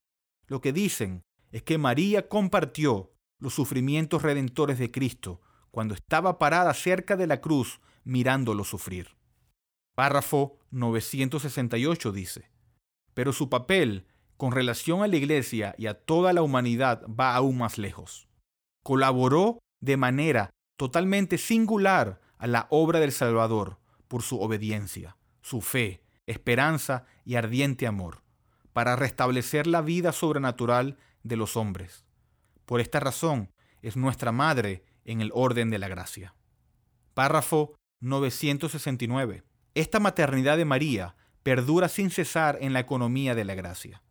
Lo 0.47 0.61
que 0.61 0.73
dicen 0.73 1.21
es 1.51 1.63
que 1.63 1.77
María 1.77 2.27
compartió 2.27 3.13
los 3.39 3.53
sufrimientos 3.53 4.21
redentores 4.21 4.79
de 4.79 4.91
Cristo 4.91 5.41
cuando 5.71 5.93
estaba 5.93 6.37
parada 6.37 6.73
cerca 6.73 7.15
de 7.15 7.27
la 7.27 7.41
cruz 7.41 7.79
mirándolo 8.03 8.63
sufrir. 8.63 9.15
Párrafo 9.95 10.59
968 10.71 12.11
dice, 12.11 12.49
pero 13.13 13.33
su 13.33 13.49
papel 13.49 14.07
con 14.37 14.51
relación 14.51 15.03
a 15.03 15.07
la 15.07 15.17
Iglesia 15.17 15.75
y 15.77 15.87
a 15.87 15.93
toda 15.93 16.33
la 16.33 16.41
humanidad 16.41 17.05
va 17.07 17.35
aún 17.35 17.57
más 17.57 17.77
lejos. 17.77 18.27
Colaboró 18.83 19.59
de 19.81 19.97
manera 19.97 20.49
totalmente 20.77 21.37
singular 21.37 22.21
a 22.37 22.47
la 22.47 22.67
obra 22.71 22.99
del 22.99 23.11
Salvador 23.11 23.79
por 24.07 24.23
su 24.23 24.41
obediencia, 24.41 25.17
su 25.41 25.61
fe, 25.61 26.03
esperanza 26.25 27.05
y 27.23 27.35
ardiente 27.35 27.85
amor, 27.85 28.23
para 28.73 28.95
restablecer 28.95 29.67
la 29.67 29.81
vida 29.81 30.11
sobrenatural 30.11 30.97
de 31.23 31.35
los 31.35 31.57
hombres. 31.57 32.05
Por 32.65 32.81
esta 32.81 32.99
razón 32.99 33.51
es 33.81 33.97
nuestra 33.97 34.31
Madre 34.31 34.83
en 35.05 35.21
el 35.21 35.31
orden 35.33 35.69
de 35.69 35.79
la 35.79 35.87
gracia. 35.87 36.35
Párrafo 37.13 37.75
969. 38.01 39.43
Esta 39.75 39.99
maternidad 39.99 40.57
de 40.57 40.65
María 40.65 41.15
perdura 41.43 41.89
sin 41.89 42.09
cesar 42.09 42.57
en 42.61 42.73
la 42.73 42.79
economía 42.79 43.35
de 43.35 43.45
la 43.45 43.55
gracia. 43.55 44.03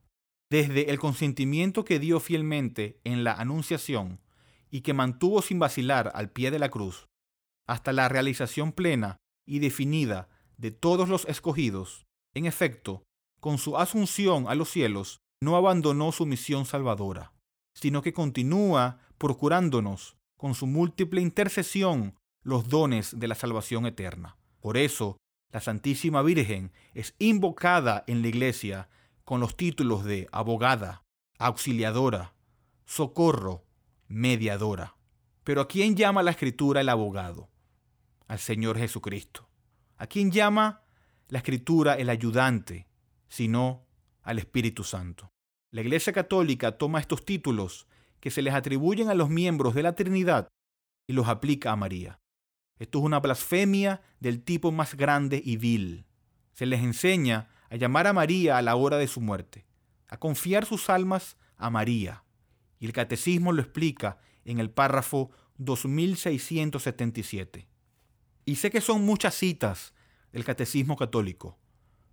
Desde 0.51 0.91
el 0.91 0.99
consentimiento 0.99 1.85
que 1.85 1.99
dio 1.99 2.19
fielmente 2.19 3.01
en 3.05 3.25
la 3.25 3.35
Anunciación 3.35 4.21
y 4.71 4.81
que 4.81 4.95
mantuvo 4.95 5.43
sin 5.43 5.59
vacilar 5.59 6.11
al 6.15 6.31
pie 6.31 6.51
de 6.51 6.59
la 6.59 6.71
cruz, 6.71 7.09
hasta 7.67 7.93
la 7.93 8.09
realización 8.09 8.73
plena 8.73 9.17
y 9.47 9.61
definida 9.61 10.29
de 10.57 10.71
todos 10.71 11.09
los 11.09 11.25
escogidos, 11.27 12.07
en 12.35 12.47
efecto, 12.47 13.03
con 13.41 13.59
su 13.59 13.77
asunción 13.77 14.47
a 14.49 14.55
los 14.55 14.71
cielos, 14.71 15.21
no 15.41 15.57
abandonó 15.57 16.13
su 16.13 16.27
misión 16.27 16.67
salvadora, 16.67 17.33
sino 17.75 18.03
que 18.03 18.13
continúa 18.13 18.99
procurándonos, 19.19 20.17
con 20.37 20.55
su 20.55 20.67
múltiple 20.67 21.21
intercesión, 21.21 22.15
los 22.43 22.69
dones 22.69 23.19
de 23.19 23.29
la 23.29 23.35
salvación 23.35 23.87
eterna. 23.87 24.39
Por 24.61 24.77
eso, 24.77 25.19
la 25.53 25.61
Santísima 25.61 26.23
Virgen 26.23 26.73
es 26.95 27.15
invocada 27.19 28.05
en 28.07 28.23
la 28.23 28.29
Iglesia 28.29 28.89
con 29.25 29.41
los 29.41 29.57
títulos 29.57 30.05
de 30.05 30.29
abogada, 30.33 31.03
auxiliadora, 31.39 32.35
socorro, 32.87 33.65
mediadora. 34.09 34.97
Pero 35.45 35.63
¿a 35.63 35.69
quién 35.69 35.97
llama 35.97 36.23
la 36.23 36.31
Escritura 36.33 36.81
el 36.81 36.89
abogado? 36.89 37.49
Al 38.29 38.39
Señor 38.39 38.79
Jesucristo. 38.79 39.49
¿A 39.97 40.07
quién 40.07 40.31
llama 40.31 40.83
la 41.29 41.39
Escritura 41.39 41.95
el 41.95 42.11
ayudante? 42.11 42.90
Sino 43.31 43.87
al 44.23 44.39
Espíritu 44.39 44.85
Santo. 44.85 45.33
La 45.71 45.81
Iglesia 45.81 46.13
Católica 46.13 46.77
toma 46.77 47.01
estos 47.01 47.25
títulos 47.25 47.87
que 48.21 48.31
se 48.31 48.43
les 48.43 48.53
atribuyen 48.53 49.09
a 49.09 49.15
los 49.15 49.31
miembros 49.31 49.75
de 49.75 49.83
la 49.83 49.95
Trinidad 49.95 50.49
y 51.07 51.15
los 51.15 51.29
aplica 51.29 51.73
a 51.73 51.77
María. 51.77 52.21
Esto 52.79 52.99
es 52.99 53.05
una 53.05 53.21
blasfemia 53.21 54.03
del 54.21 54.43
tipo 54.43 54.73
más 54.73 54.95
grande 54.95 55.41
y 55.45 55.57
vil. 55.57 56.07
Se 56.53 56.67
les 56.67 56.81
enseña 56.81 57.49
a 57.71 57.77
llamar 57.77 58.07
a 58.07 58.13
María 58.13 58.59
a 58.59 58.63
la 58.63 58.77
hora 58.77 58.99
de 58.99 59.07
su 59.07 59.21
muerte, 59.21 59.67
a 60.09 60.19
confiar 60.19 60.67
sus 60.67 60.91
almas 60.91 61.37
a 61.57 61.71
María. 61.71 62.25
Y 62.79 62.87
el 62.87 62.93
catecismo 62.93 63.53
lo 63.53 63.63
explica 63.63 64.19
en 64.45 64.59
el 64.59 64.71
párrafo 64.71 65.31
2677. 65.59 67.69
Y 68.45 68.57
sé 68.57 68.71
que 68.71 68.81
son 68.81 69.05
muchas 69.05 69.35
citas 69.35 69.95
del 70.33 70.45
catecismo 70.45 70.97
católico, 70.97 71.59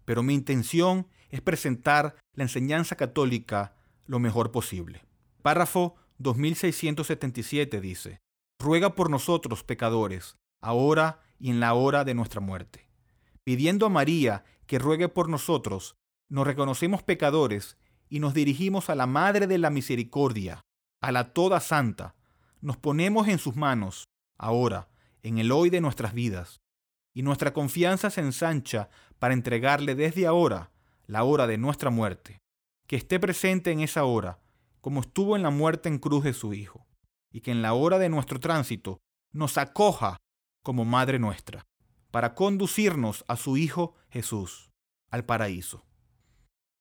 pero 0.08 0.24
mi 0.24 0.34
intención 0.34 1.06
es 1.30 1.42
presentar 1.42 2.16
la 2.34 2.46
enseñanza 2.46 2.96
católica 2.96 3.76
lo 4.06 4.20
mejor 4.20 4.54
posible. 4.54 5.04
Párrafo 5.42 5.96
2677 6.20 7.82
dice, 7.82 8.22
Ruega 8.58 8.96
por 8.96 9.10
nosotros 9.10 9.66
pecadores, 9.66 10.38
ahora 10.62 11.20
y 11.40 11.50
en 11.50 11.60
la 11.60 11.74
hora 11.74 12.06
de 12.06 12.14
nuestra 12.14 12.40
muerte. 12.40 12.90
Pidiendo 13.44 13.86
a 13.86 13.90
María 13.90 14.46
que 14.66 14.80
ruegue 14.80 15.10
por 15.10 15.28
nosotros, 15.28 15.98
nos 16.30 16.48
reconocemos 16.48 17.04
pecadores 17.04 17.78
y 18.08 18.22
nos 18.22 18.34
dirigimos 18.34 18.90
a 18.90 18.96
la 18.96 19.08
Madre 19.08 19.46
de 19.46 19.58
la 19.58 19.72
Misericordia, 19.72 20.62
a 21.02 21.12
la 21.12 21.34
Toda 21.34 21.60
Santa. 21.60 22.16
Nos 22.62 22.78
ponemos 22.78 23.28
en 23.28 23.40
sus 23.40 23.58
manos, 23.58 24.06
ahora, 24.38 24.88
en 25.22 25.38
el 25.38 25.52
hoy 25.52 25.70
de 25.70 25.82
nuestras 25.82 26.14
vidas, 26.14 26.62
y 27.18 27.24
nuestra 27.24 27.52
confianza 27.52 28.12
se 28.12 28.22
ensancha 28.22 28.90
para 29.20 29.34
entregarle 29.34 29.96
desde 29.96 30.28
ahora 30.28 30.72
la 31.06 31.24
hora 31.24 31.48
de 31.48 31.58
nuestra 31.58 31.90
muerte, 31.90 32.40
que 32.88 32.96
esté 32.96 33.20
presente 33.20 33.72
en 33.72 33.80
esa 33.80 34.04
hora, 34.04 34.40
como 34.82 35.02
estuvo 35.02 35.36
en 35.36 35.44
la 35.44 35.50
muerte 35.50 35.90
en 35.90 36.00
cruz 36.00 36.24
de 36.24 36.34
su 36.34 36.54
Hijo, 36.54 36.86
y 37.32 37.42
que 37.42 37.52
en 37.52 37.62
la 37.62 37.74
hora 37.74 38.00
de 38.00 38.10
nuestro 38.10 38.40
tránsito 38.40 39.00
nos 39.32 39.58
acoja 39.58 40.18
como 40.64 40.86
Madre 40.86 41.20
nuestra 41.20 41.66
para 42.12 42.34
conducirnos 42.36 43.26
a 43.28 43.36
su 43.36 43.58
Hijo 43.58 43.96
Jesús, 44.10 44.70
al 45.10 45.26
paraíso. 45.26 45.86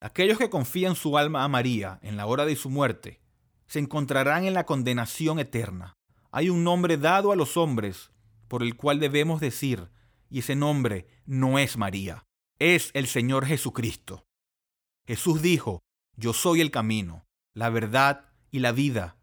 Aquellos 0.01 0.39
que 0.39 0.51
confían 0.51 0.95
su 0.95 1.19
alma 1.19 1.43
a 1.43 1.49
María 1.49 1.99
en 2.03 2.17
la 2.17 2.27
hora 2.27 2.45
de 2.47 2.57
su 2.57 2.71
muerte, 2.71 3.21
se 3.67 3.79
encontrarán 3.79 4.45
en 4.45 4.55
la 4.55 4.67
condenación 4.67 5.39
eterna. 5.39 5.95
Hay 6.31 6.51
un 6.51 6.65
nombre 6.65 6.97
dado 6.97 7.33
a 7.33 7.37
los 7.37 7.57
hombres 7.57 8.13
por 8.49 8.63
el 8.63 8.77
cual 8.77 9.01
debemos 9.01 9.41
decir, 9.41 9.91
y 10.29 10.41
ese 10.41 10.55
nombre 10.55 11.09
no 11.25 11.59
es 11.59 11.77
María, 11.77 12.26
es 12.59 12.91
el 12.95 13.07
Señor 13.07 13.47
Jesucristo. 13.47 14.25
Jesús 15.07 15.43
dijo, 15.43 15.81
yo 16.17 16.33
soy 16.33 16.61
el 16.61 16.71
camino, 16.71 17.25
la 17.55 17.71
verdad 17.71 18.27
y 18.51 18.61
la 18.61 18.73
vida. 18.73 19.17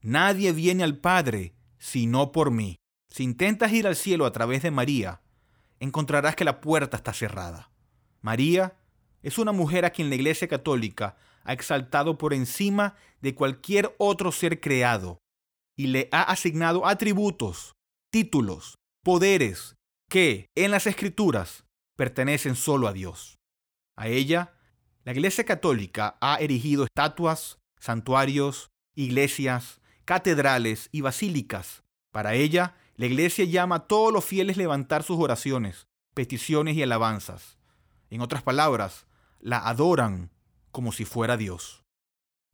Nadie 0.00 0.52
viene 0.52 0.84
al 0.84 0.98
Padre 0.98 1.54
sino 1.78 2.32
por 2.32 2.50
mí. 2.50 2.76
Si 3.08 3.22
intentas 3.22 3.72
ir 3.72 3.86
al 3.86 3.96
cielo 3.96 4.26
a 4.26 4.32
través 4.32 4.62
de 4.62 4.70
María, 4.70 5.22
encontrarás 5.80 6.36
que 6.36 6.44
la 6.44 6.60
puerta 6.60 6.96
está 6.96 7.12
cerrada. 7.12 7.70
María 8.20 8.76
es 9.22 9.38
una 9.38 9.52
mujer 9.52 9.84
a 9.84 9.90
quien 9.90 10.08
la 10.08 10.16
Iglesia 10.16 10.48
Católica 10.48 11.16
ha 11.44 11.52
exaltado 11.52 12.18
por 12.18 12.34
encima 12.34 12.96
de 13.20 13.34
cualquier 13.34 13.94
otro 13.98 14.32
ser 14.32 14.60
creado 14.60 15.18
y 15.76 15.86
le 15.86 16.08
ha 16.12 16.22
asignado 16.22 16.86
atributos, 16.86 17.72
títulos, 18.10 18.74
poderes 19.02 19.76
que 20.10 20.46
en 20.54 20.72
las 20.72 20.86
Escrituras 20.86 21.64
pertenecen 21.98 22.54
solo 22.54 22.86
a 22.86 22.92
Dios. 22.92 23.40
A 23.96 24.06
ella, 24.06 24.54
la 25.02 25.10
Iglesia 25.10 25.44
Católica 25.44 26.16
ha 26.20 26.36
erigido 26.36 26.84
estatuas, 26.84 27.58
santuarios, 27.80 28.70
iglesias, 28.94 29.80
catedrales 30.04 30.90
y 30.92 31.00
basílicas. 31.00 31.82
Para 32.12 32.34
ella, 32.34 32.76
la 32.94 33.06
iglesia 33.06 33.44
llama 33.44 33.76
a 33.76 33.86
todos 33.88 34.12
los 34.12 34.24
fieles 34.24 34.56
levantar 34.56 35.02
sus 35.02 35.18
oraciones, 35.18 35.88
peticiones 36.14 36.76
y 36.76 36.82
alabanzas. 36.84 37.58
En 38.10 38.20
otras 38.20 38.44
palabras, 38.44 39.06
la 39.40 39.58
adoran 39.58 40.30
como 40.70 40.92
si 40.92 41.04
fuera 41.04 41.36
Dios. 41.36 41.84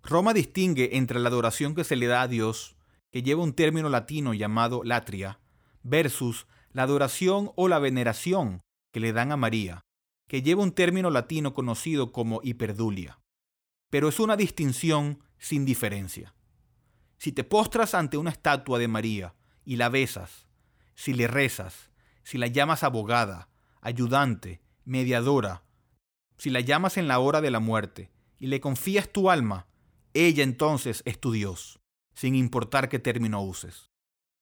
Roma 0.02 0.32
distingue 0.32 0.96
entre 0.96 1.20
la 1.20 1.28
adoración 1.28 1.74
que 1.74 1.84
se 1.84 1.96
le 1.96 2.06
da 2.06 2.22
a 2.22 2.28
Dios, 2.28 2.76
que 3.10 3.22
lleva 3.22 3.42
un 3.42 3.52
término 3.52 3.90
latino 3.90 4.32
llamado 4.32 4.82
latria, 4.84 5.38
versus 5.82 6.46
la 6.72 6.84
adoración 6.84 7.52
o 7.56 7.68
la 7.68 7.78
veneración 7.78 8.62
que 8.94 9.00
le 9.00 9.12
dan 9.12 9.32
a 9.32 9.36
María, 9.36 9.80
que 10.28 10.40
lleva 10.40 10.62
un 10.62 10.70
término 10.70 11.10
latino 11.10 11.52
conocido 11.52 12.12
como 12.12 12.40
hiperdulia. 12.44 13.18
Pero 13.90 14.08
es 14.08 14.20
una 14.20 14.36
distinción 14.36 15.18
sin 15.36 15.64
diferencia. 15.64 16.32
Si 17.18 17.32
te 17.32 17.42
postras 17.42 17.94
ante 17.94 18.18
una 18.18 18.30
estatua 18.30 18.78
de 18.78 18.86
María 18.86 19.34
y 19.64 19.74
la 19.74 19.88
besas, 19.88 20.46
si 20.94 21.12
le 21.12 21.26
rezas, 21.26 21.90
si 22.22 22.38
la 22.38 22.46
llamas 22.46 22.84
abogada, 22.84 23.48
ayudante, 23.80 24.62
mediadora, 24.84 25.64
si 26.38 26.50
la 26.50 26.60
llamas 26.60 26.96
en 26.96 27.08
la 27.08 27.18
hora 27.18 27.40
de 27.40 27.50
la 27.50 27.58
muerte 27.58 28.12
y 28.38 28.46
le 28.46 28.60
confías 28.60 29.12
tu 29.12 29.28
alma, 29.28 29.66
ella 30.12 30.44
entonces 30.44 31.02
es 31.04 31.18
tu 31.18 31.32
Dios, 31.32 31.80
sin 32.14 32.36
importar 32.36 32.88
qué 32.88 33.00
término 33.00 33.42
uses. 33.42 33.90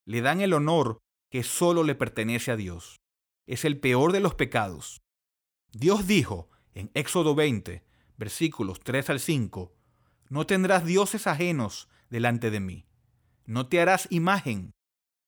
Le 0.05 0.21
dan 0.21 0.43
el 0.43 0.53
honor 0.53 0.99
que 1.31 1.43
solo 1.43 1.85
le 1.85 1.95
pertenece 1.95 2.51
a 2.51 2.57
Dios. 2.57 3.02
Es 3.47 3.65
el 3.65 3.79
peor 3.81 4.13
de 4.13 4.21
los 4.21 4.35
pecados. 4.35 5.03
Dios 5.73 6.07
dijo 6.07 6.51
en 6.75 6.91
Éxodo 6.95 7.35
20, 7.35 7.85
versículos 8.17 8.81
3 8.81 9.11
al 9.11 9.21
5, 9.21 9.75
No 10.29 10.47
tendrás 10.47 10.85
dioses 10.85 11.27
ajenos 11.27 11.89
delante 12.09 12.51
de 12.51 12.61
mí. 12.61 12.87
No 13.47 13.67
te 13.67 13.81
harás 13.81 14.07
imagen, 14.11 14.73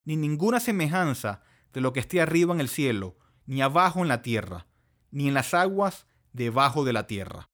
ni 0.04 0.16
ninguna 0.16 0.61
semejanza 0.61 1.42
de 1.73 1.80
lo 1.80 1.92
que 1.92 2.00
esté 2.00 2.21
arriba 2.21 2.54
en 2.54 2.61
el 2.61 2.68
cielo, 2.68 3.16
ni 3.47 3.62
abajo 3.62 4.00
en 4.00 4.09
la 4.09 4.23
tierra, 4.23 4.66
ni 5.11 5.28
en 5.28 5.35
las 5.35 5.54
aguas 5.54 6.06
debajo 6.33 6.85
de 6.85 6.92
la 6.92 7.06
tierra. 7.06 7.49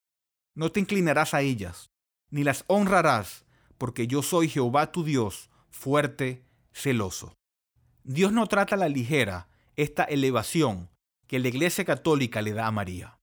No 0.55 0.71
te 0.71 0.81
inclinarás 0.81 1.33
a 1.33 1.41
ellas, 1.41 1.91
ni 2.31 2.45
las 2.45 2.65
honrarás, 2.67 3.47
porque 3.79 4.07
yo 4.07 4.23
soy 4.23 4.49
Jehová 4.49 4.93
tu 4.93 5.05
Dios, 5.05 5.49
fuerte, 5.71 6.45
celoso. 6.73 7.35
Dios 8.05 8.33
no 8.33 8.47
trata 8.47 8.77
la 8.77 8.89
ligera 8.89 9.50
esta 9.83 10.05
elevación 10.05 10.91
que 11.27 11.39
la 11.39 11.49
Iglesia 11.49 11.85
Católica 11.85 12.43
le 12.43 12.53
da 12.53 12.67
a 12.67 12.71
María. 12.71 13.19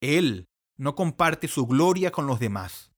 Él 0.00 0.46
no 0.76 0.94
comparte 0.94 1.48
su 1.48 1.66
gloria 1.66 2.12
con 2.12 2.26
los 2.26 2.38
demás. 2.38 2.92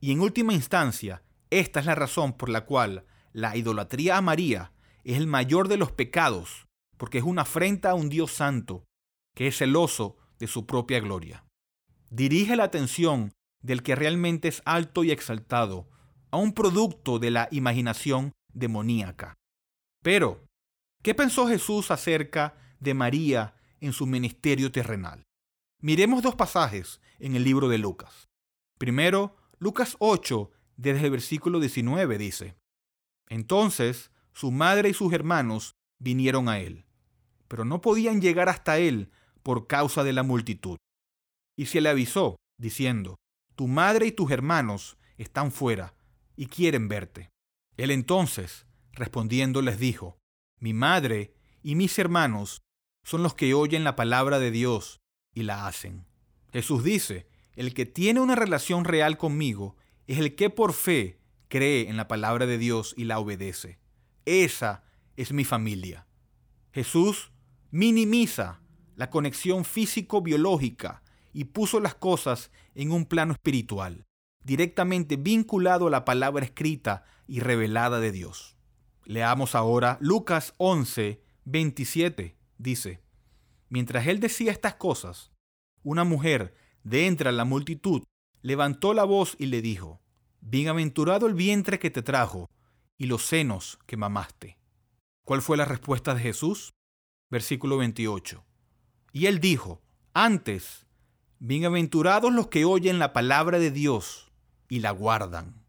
Y 0.00 0.12
en 0.12 0.20
última 0.20 0.52
instancia, 0.52 1.22
esta 1.50 1.80
es 1.80 1.86
la 1.86 1.94
razón 1.94 2.34
por 2.34 2.48
la 2.48 2.64
cual 2.64 3.06
la 3.32 3.56
idolatría 3.56 4.16
a 4.16 4.20
María 4.20 4.72
es 5.02 5.16
el 5.16 5.26
mayor 5.26 5.68
de 5.68 5.78
los 5.78 5.90
pecados, 5.90 6.66
porque 6.96 7.18
es 7.18 7.24
una 7.24 7.42
afrenta 7.42 7.90
a 7.90 7.94
un 7.94 8.08
Dios 8.08 8.32
santo 8.32 8.84
que 9.34 9.48
es 9.48 9.58
celoso 9.58 10.16
de 10.38 10.46
su 10.46 10.66
propia 10.66 11.00
gloria. 11.00 11.44
Dirige 12.10 12.54
la 12.54 12.64
atención 12.64 13.32
del 13.62 13.82
que 13.82 13.96
realmente 13.96 14.48
es 14.48 14.62
alto 14.64 15.02
y 15.02 15.10
exaltado 15.10 15.88
a 16.30 16.36
un 16.36 16.52
producto 16.52 17.18
de 17.18 17.30
la 17.30 17.48
imaginación 17.50 18.32
demoníaca. 18.52 19.34
Pero, 20.02 20.44
¿qué 21.04 21.14
pensó 21.14 21.46
Jesús 21.46 21.90
acerca 21.90 22.56
de 22.80 22.94
María 22.94 23.54
en 23.80 23.92
su 23.92 24.06
ministerio 24.06 24.72
terrenal? 24.72 25.22
Miremos 25.80 26.22
dos 26.22 26.34
pasajes 26.34 27.02
en 27.18 27.36
el 27.36 27.44
libro 27.44 27.68
de 27.68 27.76
Lucas. 27.76 28.30
Primero, 28.78 29.36
Lucas 29.58 29.96
8, 29.98 30.50
desde 30.78 31.04
el 31.04 31.10
versículo 31.10 31.60
19 31.60 32.16
dice, 32.16 32.56
Entonces 33.28 34.10
su 34.32 34.50
madre 34.50 34.88
y 34.88 34.94
sus 34.94 35.12
hermanos 35.12 35.74
vinieron 35.98 36.48
a 36.48 36.58
él, 36.58 36.86
pero 37.48 37.66
no 37.66 37.82
podían 37.82 38.22
llegar 38.22 38.48
hasta 38.48 38.78
él 38.78 39.12
por 39.42 39.66
causa 39.66 40.04
de 40.04 40.14
la 40.14 40.22
multitud. 40.22 40.78
Y 41.54 41.66
se 41.66 41.82
le 41.82 41.90
avisó, 41.90 42.36
diciendo, 42.58 43.16
Tu 43.56 43.68
madre 43.68 44.06
y 44.06 44.12
tus 44.12 44.30
hermanos 44.30 44.96
están 45.18 45.52
fuera 45.52 45.94
y 46.34 46.46
quieren 46.46 46.88
verte. 46.88 47.28
Él 47.76 47.90
entonces, 47.90 48.66
respondiendo, 48.92 49.60
les 49.60 49.78
dijo, 49.78 50.18
Mi 50.64 50.72
madre 50.72 51.34
y 51.62 51.74
mis 51.74 51.98
hermanos 51.98 52.62
son 53.02 53.22
los 53.22 53.34
que 53.34 53.52
oyen 53.52 53.84
la 53.84 53.96
palabra 53.96 54.38
de 54.38 54.50
Dios 54.50 55.02
y 55.34 55.42
la 55.42 55.66
hacen. 55.66 56.06
Jesús 56.54 56.82
dice, 56.82 57.28
el 57.54 57.74
que 57.74 57.84
tiene 57.84 58.20
una 58.20 58.34
relación 58.34 58.86
real 58.86 59.18
conmigo 59.18 59.76
es 60.06 60.16
el 60.16 60.34
que 60.36 60.48
por 60.48 60.72
fe 60.72 61.20
cree 61.48 61.90
en 61.90 61.98
la 61.98 62.08
palabra 62.08 62.46
de 62.46 62.56
Dios 62.56 62.94
y 62.96 63.04
la 63.04 63.18
obedece. 63.18 63.78
Esa 64.24 64.84
es 65.18 65.34
mi 65.34 65.44
familia. 65.44 66.06
Jesús 66.72 67.30
minimiza 67.70 68.62
la 68.96 69.10
conexión 69.10 69.66
físico-biológica 69.66 71.02
y 71.34 71.44
puso 71.44 71.78
las 71.78 71.94
cosas 71.94 72.50
en 72.74 72.90
un 72.90 73.04
plano 73.04 73.34
espiritual 73.34 74.06
directamente 74.42 75.16
vinculado 75.16 75.88
a 75.88 75.90
la 75.90 76.06
palabra 76.06 76.42
escrita 76.42 77.04
y 77.26 77.40
revelada 77.40 78.00
de 78.00 78.12
Dios. 78.12 78.53
Leamos 79.04 79.54
ahora 79.54 79.98
Lucas 80.00 80.54
11, 80.56 81.22
27. 81.44 82.36
Dice, 82.58 83.02
Mientras 83.68 84.06
él 84.06 84.20
decía 84.20 84.50
estas 84.50 84.74
cosas, 84.74 85.32
una 85.82 86.04
mujer 86.04 86.54
de 86.84 87.06
entre 87.06 87.30
la 87.32 87.44
multitud 87.44 88.02
levantó 88.40 88.94
la 88.94 89.04
voz 89.04 89.36
y 89.38 89.46
le 89.46 89.60
dijo, 89.60 90.00
Bienaventurado 90.40 91.26
el 91.26 91.34
vientre 91.34 91.78
que 91.78 91.90
te 91.90 92.02
trajo 92.02 92.50
y 92.96 93.06
los 93.06 93.24
senos 93.26 93.78
que 93.86 93.96
mamaste. 93.96 94.58
¿Cuál 95.24 95.42
fue 95.42 95.56
la 95.56 95.64
respuesta 95.64 96.14
de 96.14 96.20
Jesús? 96.20 96.74
Versículo 97.30 97.78
28. 97.78 98.44
Y 99.12 99.26
él 99.26 99.40
dijo, 99.40 99.82
antes, 100.12 100.86
bienaventurados 101.38 102.32
los 102.32 102.48
que 102.48 102.64
oyen 102.64 102.98
la 102.98 103.12
palabra 103.12 103.58
de 103.58 103.70
Dios 103.70 104.32
y 104.68 104.80
la 104.80 104.90
guardan. 104.90 105.64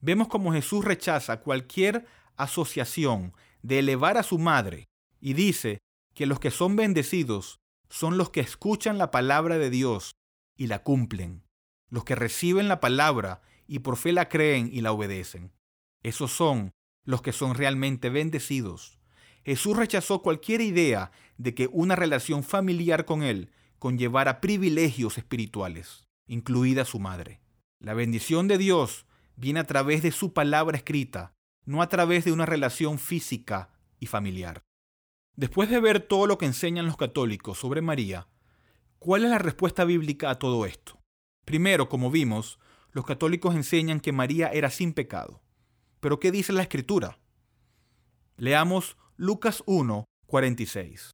Vemos 0.00 0.28
como 0.28 0.52
Jesús 0.52 0.84
rechaza 0.84 1.40
cualquier 1.40 2.06
asociación 2.36 3.34
de 3.62 3.78
elevar 3.78 4.16
a 4.16 4.22
su 4.22 4.38
madre 4.38 4.88
y 5.20 5.34
dice 5.34 5.78
que 6.14 6.26
los 6.26 6.40
que 6.40 6.50
son 6.50 6.76
bendecidos 6.76 7.60
son 7.88 8.18
los 8.18 8.30
que 8.30 8.40
escuchan 8.40 8.98
la 8.98 9.10
palabra 9.10 9.58
de 9.58 9.70
Dios 9.70 10.16
y 10.56 10.66
la 10.66 10.82
cumplen, 10.82 11.42
los 11.90 12.04
que 12.04 12.14
reciben 12.14 12.68
la 12.68 12.80
palabra 12.80 13.42
y 13.66 13.80
por 13.80 13.96
fe 13.96 14.12
la 14.12 14.28
creen 14.28 14.68
y 14.72 14.80
la 14.80 14.92
obedecen. 14.92 15.52
Esos 16.02 16.32
son 16.32 16.72
los 17.04 17.22
que 17.22 17.32
son 17.32 17.54
realmente 17.54 18.10
bendecidos. 18.10 18.98
Jesús 19.44 19.76
rechazó 19.76 20.22
cualquier 20.22 20.60
idea 20.60 21.10
de 21.36 21.54
que 21.54 21.68
una 21.72 21.96
relación 21.96 22.42
familiar 22.42 23.04
con 23.04 23.22
Él 23.22 23.50
conllevara 23.78 24.40
privilegios 24.40 25.18
espirituales, 25.18 26.08
incluida 26.26 26.84
su 26.84 26.98
madre. 26.98 27.40
La 27.78 27.92
bendición 27.92 28.48
de 28.48 28.56
Dios 28.56 29.06
viene 29.36 29.60
a 29.60 29.64
través 29.64 30.02
de 30.02 30.12
su 30.12 30.32
palabra 30.32 30.76
escrita, 30.76 31.33
no 31.64 31.82
a 31.82 31.88
través 31.88 32.24
de 32.24 32.32
una 32.32 32.46
relación 32.46 32.98
física 32.98 33.70
y 33.98 34.06
familiar. 34.06 34.62
Después 35.36 35.68
de 35.68 35.80
ver 35.80 36.00
todo 36.00 36.26
lo 36.26 36.38
que 36.38 36.46
enseñan 36.46 36.86
los 36.86 36.96
católicos 36.96 37.58
sobre 37.58 37.80
María, 37.80 38.28
¿cuál 38.98 39.24
es 39.24 39.30
la 39.30 39.38
respuesta 39.38 39.84
bíblica 39.84 40.30
a 40.30 40.38
todo 40.38 40.66
esto? 40.66 41.00
Primero, 41.44 41.88
como 41.88 42.10
vimos, 42.10 42.58
los 42.92 43.04
católicos 43.04 43.54
enseñan 43.54 44.00
que 44.00 44.12
María 44.12 44.48
era 44.48 44.70
sin 44.70 44.92
pecado. 44.92 45.42
Pero 46.00 46.20
¿qué 46.20 46.30
dice 46.30 46.52
la 46.52 46.62
escritura? 46.62 47.18
Leamos 48.36 48.96
Lucas 49.16 49.62
1, 49.66 50.04
46. 50.26 51.10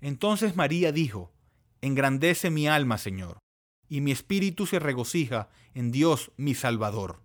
Entonces 0.00 0.56
María 0.56 0.92
dijo, 0.92 1.32
Engrandece 1.80 2.50
mi 2.50 2.68
alma, 2.68 2.98
Señor, 2.98 3.38
y 3.88 4.00
mi 4.00 4.12
espíritu 4.12 4.66
se 4.66 4.78
regocija 4.78 5.48
en 5.74 5.92
Dios 5.92 6.32
mi 6.36 6.54
Salvador, 6.54 7.22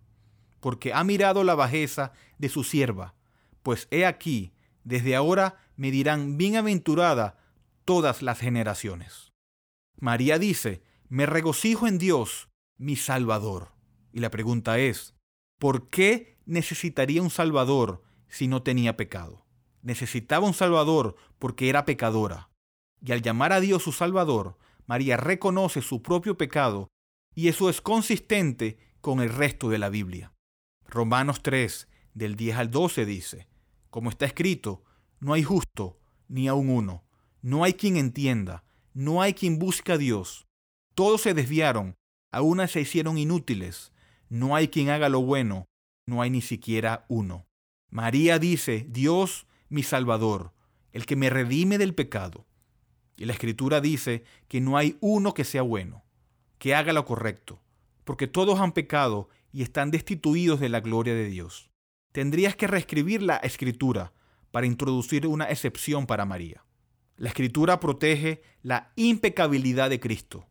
porque 0.62 0.94
ha 0.94 1.04
mirado 1.04 1.44
la 1.44 1.56
bajeza 1.56 2.14
de 2.38 2.48
su 2.48 2.64
sierva, 2.64 3.16
pues 3.64 3.88
he 3.92 4.06
aquí, 4.06 4.54
desde 4.86 5.16
ahora 5.16 5.58
me 5.76 5.92
dirán 5.92 6.38
bienaventurada 6.38 7.38
todas 7.84 8.22
las 8.22 8.40
generaciones. 8.40 9.34
María 10.00 10.40
dice, 10.40 10.84
me 11.10 11.26
regocijo 11.26 11.88
en 11.88 11.98
Dios, 11.98 12.50
mi 12.78 12.96
Salvador. 12.96 13.74
Y 14.14 14.20
la 14.20 14.32
pregunta 14.32 14.80
es, 14.80 15.14
¿por 15.60 15.90
qué 15.90 16.38
necesitaría 16.46 17.22
un 17.22 17.30
Salvador 17.30 18.04
si 18.28 18.48
no 18.48 18.64
tenía 18.64 18.98
pecado? 18.98 19.46
Necesitaba 19.82 20.48
un 20.48 20.54
Salvador 20.54 21.16
porque 21.38 21.70
era 21.70 21.86
pecadora. 21.86 22.50
Y 23.04 23.12
al 23.12 23.22
llamar 23.22 23.52
a 23.52 23.60
Dios 23.60 23.84
su 23.84 23.92
Salvador, 23.92 24.58
María 24.86 25.18
reconoce 25.18 25.82
su 25.82 26.02
propio 26.02 26.38
pecado 26.38 26.88
y 27.34 27.48
eso 27.48 27.70
es 27.70 27.82
consistente 27.82 28.78
con 29.02 29.22
el 29.22 29.30
resto 29.30 29.70
de 29.70 29.80
la 29.80 29.90
Biblia. 29.90 30.34
Romanos 30.92 31.42
3, 31.42 31.88
del 32.14 32.36
10 32.36 32.58
al 32.58 32.70
12 32.70 33.06
dice, 33.06 33.48
como 33.90 34.10
está 34.10 34.26
escrito, 34.26 34.84
no 35.22 35.32
hay 35.32 35.42
justo, 35.42 35.98
ni 36.28 36.50
aun 36.50 36.70
uno, 36.70 37.06
no 37.42 37.64
hay 37.64 37.74
quien 37.74 37.96
entienda, 37.96 38.66
no 38.94 39.22
hay 39.22 39.34
quien 39.34 39.58
busque 39.58 39.94
a 39.94 39.98
Dios. 39.98 40.48
Todos 40.94 41.22
se 41.22 41.34
desviaron, 41.34 41.96
a 42.30 42.42
una 42.42 42.68
se 42.68 42.82
hicieron 42.82 43.18
inútiles, 43.18 43.94
no 44.28 44.54
hay 44.54 44.68
quien 44.68 44.90
haga 44.90 45.08
lo 45.08 45.22
bueno, 45.22 45.66
no 46.06 46.22
hay 46.22 46.30
ni 46.30 46.42
siquiera 46.42 47.06
uno. 47.08 47.48
María 47.90 48.38
dice, 48.38 48.86
Dios 48.90 49.48
mi 49.70 49.84
Salvador, 49.84 50.52
el 50.92 51.06
que 51.06 51.16
me 51.16 51.30
redime 51.30 51.78
del 51.78 51.96
pecado. 51.96 52.46
Y 53.16 53.24
la 53.24 53.34
escritura 53.34 53.80
dice 53.80 54.26
que 54.50 54.60
no 54.60 54.76
hay 54.76 54.98
uno 55.00 55.34
que 55.34 55.46
sea 55.46 55.62
bueno, 55.62 56.04
que 56.58 56.76
haga 56.76 56.92
lo 56.92 57.06
correcto, 57.06 57.62
porque 58.04 58.28
todos 58.28 58.60
han 58.60 58.74
pecado 58.74 59.30
y 59.52 59.64
están 59.64 59.92
destituidos 59.92 60.60
de 60.60 60.70
la 60.70 60.80
gloria 60.80 61.14
de 61.14 61.26
Dios. 61.26 61.72
Tendrías 62.12 62.56
que 62.56 62.68
reescribir 62.68 63.22
la 63.22 63.38
escritura 63.38 64.14
para 64.52 64.66
introducir 64.66 65.28
una 65.28 65.46
excepción 65.46 66.06
para 66.06 66.26
María. 66.26 66.66
La 67.16 67.30
escritura 67.30 67.80
protege 67.80 68.42
la 68.62 68.92
impecabilidad 68.96 69.90
de 69.90 70.00
Cristo, 70.00 70.48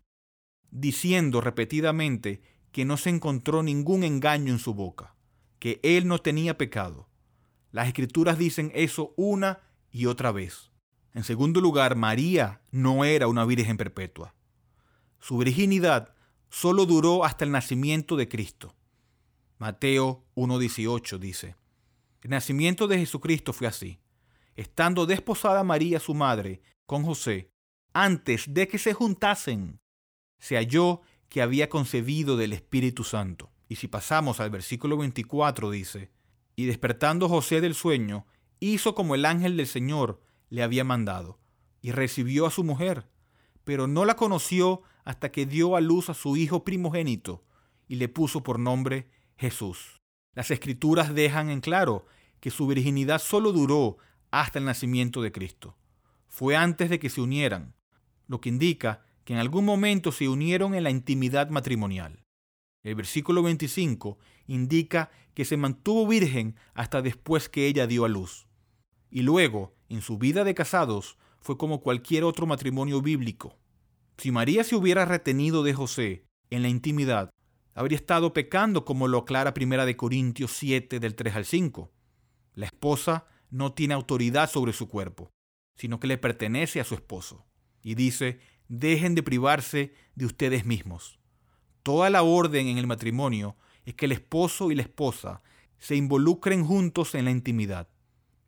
diciendo 0.70 1.40
repetidamente 1.40 2.42
que 2.72 2.84
no 2.84 2.96
se 2.96 3.10
encontró 3.10 3.62
ningún 3.62 4.04
engaño 4.04 4.52
en 4.52 4.58
su 4.58 4.74
boca, 4.74 5.16
que 5.58 5.80
él 5.82 6.06
no 6.06 6.18
tenía 6.18 6.56
pecado. 6.56 7.08
Las 7.72 7.88
escrituras 7.88 8.38
dicen 8.38 8.70
eso 8.74 9.14
una 9.16 9.60
y 9.90 10.06
otra 10.06 10.32
vez. 10.32 10.70
En 11.12 11.24
segundo 11.24 11.60
lugar, 11.60 11.96
María 11.96 12.62
no 12.70 13.04
era 13.04 13.26
una 13.26 13.44
virgen 13.44 13.76
perpetua. 13.76 14.34
Su 15.18 15.38
virginidad 15.38 16.14
solo 16.48 16.86
duró 16.86 17.24
hasta 17.24 17.44
el 17.44 17.50
nacimiento 17.50 18.16
de 18.16 18.28
Cristo. 18.28 18.76
Mateo 19.60 20.24
1.18 20.36 21.18
dice, 21.18 21.54
el 22.22 22.30
nacimiento 22.30 22.88
de 22.88 22.96
Jesucristo 22.96 23.52
fue 23.52 23.66
así. 23.66 24.00
Estando 24.56 25.04
desposada 25.04 25.62
María 25.64 26.00
su 26.00 26.14
madre 26.14 26.62
con 26.86 27.04
José, 27.04 27.50
antes 27.92 28.54
de 28.54 28.66
que 28.68 28.78
se 28.78 28.94
juntasen, 28.94 29.78
se 30.38 30.56
halló 30.56 31.02
que 31.28 31.42
había 31.42 31.68
concebido 31.68 32.38
del 32.38 32.54
Espíritu 32.54 33.04
Santo. 33.04 33.50
Y 33.68 33.76
si 33.76 33.86
pasamos 33.86 34.40
al 34.40 34.48
versículo 34.48 34.96
24 34.96 35.70
dice, 35.70 36.10
y 36.56 36.64
despertando 36.64 37.28
José 37.28 37.60
del 37.60 37.74
sueño, 37.74 38.24
hizo 38.60 38.94
como 38.94 39.14
el 39.14 39.26
ángel 39.26 39.58
del 39.58 39.66
Señor 39.66 40.22
le 40.48 40.62
había 40.62 40.84
mandado, 40.84 41.38
y 41.82 41.92
recibió 41.92 42.46
a 42.46 42.50
su 42.50 42.64
mujer, 42.64 43.10
pero 43.64 43.86
no 43.86 44.06
la 44.06 44.16
conoció 44.16 44.80
hasta 45.04 45.30
que 45.30 45.44
dio 45.44 45.76
a 45.76 45.82
luz 45.82 46.08
a 46.08 46.14
su 46.14 46.38
hijo 46.38 46.64
primogénito, 46.64 47.44
y 47.88 47.96
le 47.96 48.08
puso 48.08 48.42
por 48.42 48.58
nombre 48.58 49.19
Jesús. 49.40 49.98
Las 50.34 50.50
escrituras 50.50 51.14
dejan 51.14 51.48
en 51.48 51.62
claro 51.62 52.04
que 52.40 52.50
su 52.50 52.66
virginidad 52.66 53.20
solo 53.20 53.52
duró 53.52 53.96
hasta 54.30 54.58
el 54.58 54.66
nacimiento 54.66 55.22
de 55.22 55.32
Cristo. 55.32 55.78
Fue 56.28 56.56
antes 56.56 56.90
de 56.90 56.98
que 56.98 57.08
se 57.08 57.22
unieran, 57.22 57.74
lo 58.26 58.42
que 58.42 58.50
indica 58.50 59.02
que 59.24 59.32
en 59.32 59.38
algún 59.38 59.64
momento 59.64 60.12
se 60.12 60.28
unieron 60.28 60.74
en 60.74 60.84
la 60.84 60.90
intimidad 60.90 61.48
matrimonial. 61.48 62.22
El 62.82 62.96
versículo 62.96 63.42
25 63.42 64.18
indica 64.46 65.10
que 65.32 65.46
se 65.46 65.56
mantuvo 65.56 66.06
virgen 66.06 66.54
hasta 66.74 67.00
después 67.00 67.48
que 67.48 67.66
ella 67.66 67.86
dio 67.86 68.04
a 68.04 68.08
luz. 68.08 68.46
Y 69.10 69.22
luego, 69.22 69.74
en 69.88 70.02
su 70.02 70.18
vida 70.18 70.44
de 70.44 70.54
casados, 70.54 71.16
fue 71.40 71.56
como 71.56 71.80
cualquier 71.80 72.24
otro 72.24 72.46
matrimonio 72.46 73.00
bíblico. 73.00 73.56
Si 74.18 74.32
María 74.32 74.64
se 74.64 74.76
hubiera 74.76 75.06
retenido 75.06 75.62
de 75.62 75.72
José 75.72 76.24
en 76.50 76.60
la 76.60 76.68
intimidad, 76.68 77.30
habría 77.80 77.96
estado 77.96 78.34
pecando 78.34 78.84
como 78.84 79.08
lo 79.08 79.16
aclara 79.16 79.54
Primera 79.54 79.86
de 79.86 79.96
Corintios 79.96 80.52
7 80.52 81.00
del 81.00 81.14
3 81.14 81.34
al 81.34 81.44
5. 81.46 81.90
La 82.52 82.66
esposa 82.66 83.24
no 83.48 83.72
tiene 83.72 83.94
autoridad 83.94 84.50
sobre 84.50 84.74
su 84.74 84.86
cuerpo, 84.86 85.32
sino 85.76 85.98
que 85.98 86.06
le 86.06 86.18
pertenece 86.18 86.80
a 86.80 86.84
su 86.84 86.94
esposo. 86.94 87.46
Y 87.82 87.94
dice, 87.94 88.38
dejen 88.68 89.14
de 89.14 89.22
privarse 89.22 89.94
de 90.14 90.26
ustedes 90.26 90.66
mismos. 90.66 91.20
Toda 91.82 92.10
la 92.10 92.22
orden 92.22 92.66
en 92.66 92.76
el 92.76 92.86
matrimonio 92.86 93.56
es 93.86 93.94
que 93.94 94.04
el 94.04 94.12
esposo 94.12 94.70
y 94.70 94.74
la 94.74 94.82
esposa 94.82 95.40
se 95.78 95.96
involucren 95.96 96.66
juntos 96.66 97.14
en 97.14 97.24
la 97.24 97.30
intimidad. 97.30 97.88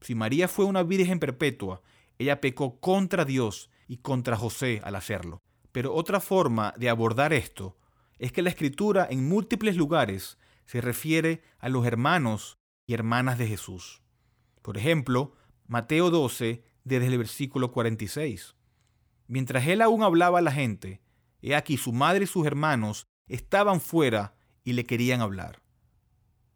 Si 0.02 0.14
María 0.14 0.46
fue 0.46 0.66
una 0.66 0.82
virgen 0.82 1.18
perpetua, 1.18 1.80
ella 2.18 2.42
pecó 2.42 2.80
contra 2.80 3.24
Dios 3.24 3.70
y 3.88 3.96
contra 3.96 4.36
José 4.36 4.82
al 4.84 4.94
hacerlo. 4.94 5.40
Pero 5.72 5.94
otra 5.94 6.20
forma 6.20 6.74
de 6.76 6.90
abordar 6.90 7.32
esto 7.32 7.78
es 8.22 8.30
que 8.30 8.40
la 8.42 8.50
escritura 8.50 9.08
en 9.10 9.28
múltiples 9.28 9.74
lugares 9.74 10.38
se 10.64 10.80
refiere 10.80 11.42
a 11.58 11.68
los 11.68 11.84
hermanos 11.84 12.56
y 12.86 12.94
hermanas 12.94 13.36
de 13.36 13.48
Jesús. 13.48 14.00
Por 14.62 14.78
ejemplo, 14.78 15.34
Mateo 15.66 16.08
12, 16.08 16.62
desde 16.84 17.08
el 17.08 17.18
versículo 17.18 17.72
46. 17.72 18.54
Mientras 19.26 19.66
él 19.66 19.82
aún 19.82 20.04
hablaba 20.04 20.38
a 20.38 20.42
la 20.42 20.52
gente, 20.52 21.02
he 21.40 21.56
aquí 21.56 21.76
su 21.76 21.92
madre 21.92 22.22
y 22.22 22.26
sus 22.28 22.46
hermanos 22.46 23.08
estaban 23.26 23.80
fuera 23.80 24.36
y 24.62 24.74
le 24.74 24.86
querían 24.86 25.20
hablar. 25.20 25.60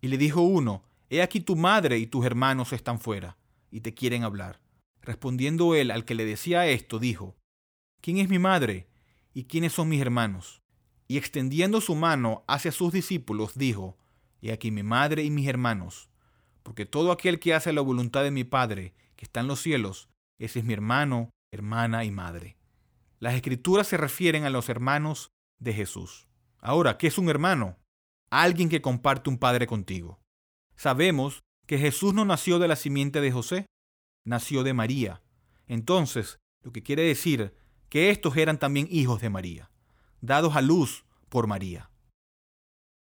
Y 0.00 0.06
le 0.06 0.18
dijo 0.18 0.42
uno, 0.42 0.84
he 1.10 1.20
aquí 1.20 1.40
tu 1.40 1.56
madre 1.56 1.98
y 1.98 2.06
tus 2.06 2.24
hermanos 2.24 2.72
están 2.72 3.00
fuera 3.00 3.38
y 3.72 3.80
te 3.80 3.92
quieren 3.92 4.22
hablar. 4.22 4.60
Respondiendo 5.02 5.74
él 5.74 5.90
al 5.90 6.04
que 6.04 6.14
le 6.14 6.26
decía 6.26 6.68
esto, 6.68 7.00
dijo, 7.00 7.34
¿quién 8.00 8.18
es 8.18 8.28
mi 8.28 8.38
madre 8.38 8.86
y 9.34 9.46
quiénes 9.46 9.72
son 9.72 9.88
mis 9.88 10.00
hermanos? 10.00 10.62
Y 11.08 11.18
extendiendo 11.18 11.80
su 11.80 11.94
mano 11.94 12.44
hacia 12.48 12.72
sus 12.72 12.92
discípulos, 12.92 13.56
dijo, 13.56 13.96
he 14.40 14.52
aquí 14.52 14.70
mi 14.70 14.82
madre 14.82 15.22
y 15.22 15.30
mis 15.30 15.48
hermanos, 15.48 16.08
porque 16.62 16.86
todo 16.86 17.12
aquel 17.12 17.38
que 17.38 17.54
hace 17.54 17.72
la 17.72 17.80
voluntad 17.80 18.22
de 18.22 18.30
mi 18.30 18.44
Padre, 18.44 18.94
que 19.14 19.24
está 19.24 19.40
en 19.40 19.46
los 19.46 19.60
cielos, 19.60 20.08
ese 20.38 20.58
es 20.60 20.64
mi 20.64 20.72
hermano, 20.72 21.30
hermana 21.52 22.04
y 22.04 22.10
madre. 22.10 22.56
Las 23.18 23.34
escrituras 23.34 23.86
se 23.86 23.96
refieren 23.96 24.44
a 24.44 24.50
los 24.50 24.68
hermanos 24.68 25.30
de 25.58 25.72
Jesús. 25.72 26.26
Ahora, 26.58 26.98
¿qué 26.98 27.06
es 27.06 27.18
un 27.18 27.28
hermano? 27.28 27.78
Alguien 28.30 28.68
que 28.68 28.82
comparte 28.82 29.30
un 29.30 29.38
padre 29.38 29.66
contigo. 29.66 30.20
Sabemos 30.76 31.44
que 31.66 31.78
Jesús 31.78 32.12
no 32.12 32.24
nació 32.24 32.58
de 32.58 32.68
la 32.68 32.76
simiente 32.76 33.20
de 33.20 33.32
José, 33.32 33.66
nació 34.24 34.62
de 34.62 34.74
María. 34.74 35.22
Entonces, 35.66 36.38
lo 36.62 36.72
que 36.72 36.82
quiere 36.82 37.02
decir 37.02 37.54
que 37.88 38.10
estos 38.10 38.36
eran 38.36 38.58
también 38.58 38.88
hijos 38.90 39.20
de 39.20 39.30
María, 39.30 39.70
dados 40.20 40.56
a 40.56 40.62
luz 40.62 41.04
por 41.28 41.46
María. 41.46 41.90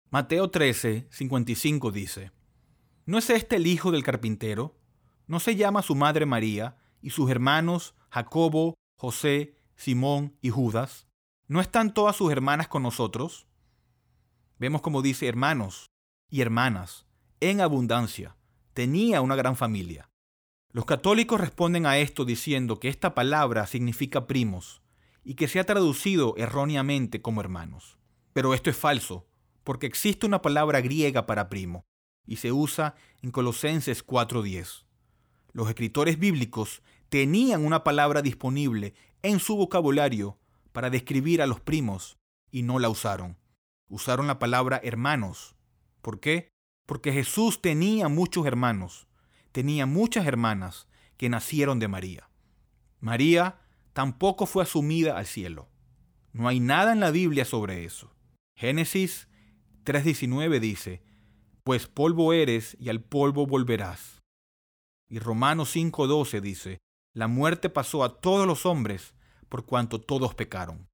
Mateo 0.10 0.50
13, 0.50 1.08
55 1.10 1.92
dice, 1.92 2.32
¿No 3.06 3.18
es 3.18 3.30
este 3.30 3.58
el 3.58 3.68
hijo 3.68 3.92
del 3.92 4.04
carpintero? 4.04 4.76
¿No 5.28 5.40
se 5.40 5.56
llama 5.56 5.82
su 5.82 5.96
madre 5.96 6.26
María 6.26 6.78
y 7.02 7.12
sus 7.12 7.30
hermanos 7.30 7.96
Jacobo, 8.10 8.76
José, 8.96 9.56
Simón 9.76 10.36
y 10.42 10.50
Judas? 10.50 11.08
¿No 11.48 11.62
están 11.62 11.94
todas 11.94 12.16
sus 12.16 12.32
hermanas 12.32 12.68
con 12.68 12.84
nosotros? 12.84 13.48
Vemos 14.58 14.82
como 14.82 15.02
dice 15.02 15.28
hermanos 15.28 15.86
y 16.30 16.42
hermanas, 16.42 17.06
en 17.40 17.62
abundancia. 17.62 18.36
Tenía 18.74 19.22
una 19.22 19.36
gran 19.36 19.56
familia. 19.56 20.10
Los 20.72 20.86
católicos 20.86 21.40
responden 21.40 21.86
a 21.86 21.98
esto 21.98 22.26
diciendo 22.26 22.80
que 22.80 22.90
esta 22.90 23.16
palabra 23.16 23.66
significa 23.66 24.28
primos 24.28 24.82
y 25.30 25.36
que 25.36 25.48
se 25.48 25.60
ha 25.60 25.64
traducido 25.64 26.34
erróneamente 26.38 27.22
como 27.22 27.40
hermanos. 27.40 28.00
Pero 28.34 28.56
esto 28.56 28.72
es 28.72 28.76
falso, 28.76 29.28
porque 29.64 29.86
existe 29.86 30.26
una 30.26 30.42
palabra 30.42 30.82
griega 30.82 31.28
para 31.28 31.50
primo 31.50 31.86
y 32.26 32.38
se 32.38 32.52
usa 32.52 32.96
en 33.22 33.30
Colosenses 33.30 34.04
4:10. 34.04 34.88
Los 35.54 35.70
escritores 35.70 36.18
bíblicos 36.18 36.82
tenían 37.10 37.64
una 37.64 37.84
palabra 37.84 38.24
disponible 38.24 38.96
en 39.22 39.40
su 39.40 39.56
vocabulario 39.56 40.40
para 40.72 40.90
describir 40.90 41.44
a 41.44 41.46
los 41.46 41.60
primos 41.60 42.18
y 42.50 42.64
no 42.64 42.80
la 42.80 42.90
usaron. 42.90 43.38
Usaron 43.88 44.26
la 44.26 44.40
palabra 44.40 44.82
hermanos. 44.84 45.56
¿Por 46.02 46.20
qué? 46.20 46.50
Porque 46.88 47.14
Jesús 47.14 47.62
tenía 47.62 48.08
muchos 48.08 48.48
hermanos, 48.48 49.08
tenía 49.52 49.86
muchas 49.86 50.26
hermanas 50.26 50.88
que 51.18 51.30
nacieron 51.30 51.78
de 51.78 51.88
María. 51.88 52.32
María 53.00 53.60
tampoco 54.00 54.46
fue 54.46 54.64
asumida 54.64 55.18
al 55.18 55.26
cielo. 55.26 55.68
No 56.32 56.48
hay 56.48 56.62
nada 56.62 56.94
en 56.94 57.02
la 57.02 57.12
Biblia 57.12 57.44
sobre 57.44 57.84
eso. 57.84 58.16
Génesis 58.56 59.28
3:19 59.84 60.62
dice, 60.62 61.04
pues 61.66 61.88
polvo 61.88 62.32
eres 62.32 62.78
y 62.80 62.88
al 62.88 63.04
polvo 63.04 63.46
volverás. 63.46 64.22
Y 65.10 65.20
Romanos 65.20 65.76
5:12 65.76 66.40
dice, 66.40 66.78
la 67.14 67.28
muerte 67.28 67.70
pasó 67.70 68.06
a 68.06 68.22
todos 68.22 68.48
los 68.48 68.66
hombres 68.66 69.16
por 69.50 69.66
cuanto 69.66 70.00
todos 70.00 70.34
pecaron. 70.34 70.88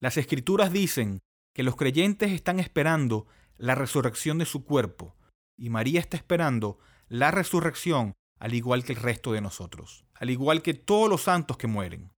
Las 0.00 0.16
escrituras 0.16 0.72
dicen 0.72 1.20
que 1.54 1.62
los 1.62 1.76
creyentes 1.76 2.32
están 2.32 2.58
esperando 2.58 3.28
la 3.56 3.76
resurrección 3.76 4.38
de 4.38 4.46
su 4.46 4.64
cuerpo, 4.64 5.14
y 5.56 5.70
María 5.70 6.00
está 6.00 6.16
esperando 6.16 6.80
la 7.06 7.30
resurrección 7.30 8.14
al 8.40 8.52
igual 8.54 8.82
que 8.82 8.94
el 8.94 8.98
resto 8.98 9.30
de 9.30 9.40
nosotros, 9.40 10.04
al 10.14 10.30
igual 10.30 10.60
que 10.62 10.74
todos 10.74 11.08
los 11.08 11.22
santos 11.22 11.56
que 11.56 11.68
mueren. 11.68 12.10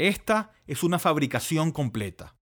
Esta 0.00 0.54
es 0.66 0.82
una 0.82 0.98
fabricación 0.98 1.72
completa. 1.72 2.34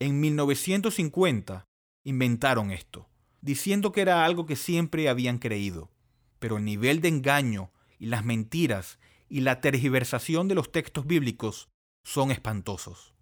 En 0.00 0.18
1950 0.18 1.64
inventaron 2.02 2.72
esto, 2.72 3.08
diciendo 3.40 3.92
que 3.92 4.00
era 4.00 4.24
algo 4.24 4.46
que 4.46 4.56
siempre 4.56 5.08
habían 5.08 5.38
creído, 5.38 5.92
pero 6.40 6.56
el 6.56 6.64
nivel 6.64 7.00
de 7.00 7.06
engaño 7.06 7.70
y 8.00 8.06
las 8.06 8.24
mentiras 8.24 8.98
y 9.28 9.42
la 9.42 9.60
tergiversación 9.60 10.48
de 10.48 10.56
los 10.56 10.72
textos 10.72 11.06
bíblicos 11.06 11.68
son 12.02 12.32
espantosos. 12.32 13.14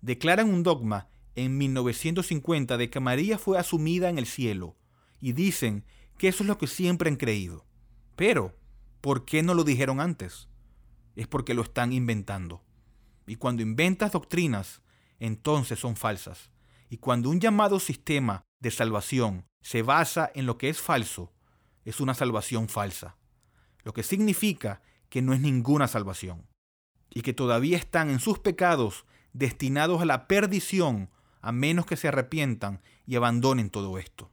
Declaran 0.00 0.48
un 0.48 0.62
dogma 0.62 1.10
en 1.34 1.58
1950 1.58 2.78
de 2.78 2.88
que 2.88 3.00
María 3.00 3.36
fue 3.36 3.58
asumida 3.58 4.08
en 4.08 4.16
el 4.16 4.24
cielo 4.24 4.78
y 5.20 5.34
dicen 5.34 5.84
que 6.16 6.28
eso 6.28 6.42
es 6.42 6.46
lo 6.46 6.56
que 6.56 6.68
siempre 6.68 7.10
han 7.10 7.16
creído. 7.16 7.66
Pero, 8.16 8.56
¿por 9.02 9.26
qué 9.26 9.42
no 9.42 9.52
lo 9.52 9.62
dijeron 9.62 10.00
antes? 10.00 10.48
Es 11.16 11.26
porque 11.26 11.52
lo 11.52 11.60
están 11.60 11.92
inventando. 11.92 12.65
Y 13.26 13.36
cuando 13.36 13.62
inventas 13.62 14.12
doctrinas, 14.12 14.82
entonces 15.18 15.78
son 15.78 15.96
falsas. 15.96 16.50
Y 16.88 16.98
cuando 16.98 17.30
un 17.30 17.40
llamado 17.40 17.80
sistema 17.80 18.44
de 18.60 18.70
salvación 18.70 19.46
se 19.60 19.82
basa 19.82 20.30
en 20.34 20.46
lo 20.46 20.58
que 20.58 20.68
es 20.68 20.80
falso, 20.80 21.32
es 21.84 22.00
una 22.00 22.14
salvación 22.14 22.68
falsa. 22.68 23.16
Lo 23.82 23.92
que 23.92 24.02
significa 24.02 24.82
que 25.08 25.22
no 25.22 25.32
es 25.32 25.40
ninguna 25.40 25.88
salvación 25.88 26.46
y 27.10 27.22
que 27.22 27.32
todavía 27.32 27.78
están 27.78 28.10
en 28.10 28.20
sus 28.20 28.38
pecados 28.38 29.06
destinados 29.32 30.02
a 30.02 30.04
la 30.04 30.26
perdición 30.26 31.10
a 31.40 31.52
menos 31.52 31.86
que 31.86 31.96
se 31.96 32.08
arrepientan 32.08 32.82
y 33.06 33.16
abandonen 33.16 33.70
todo 33.70 33.98
esto. 33.98 34.32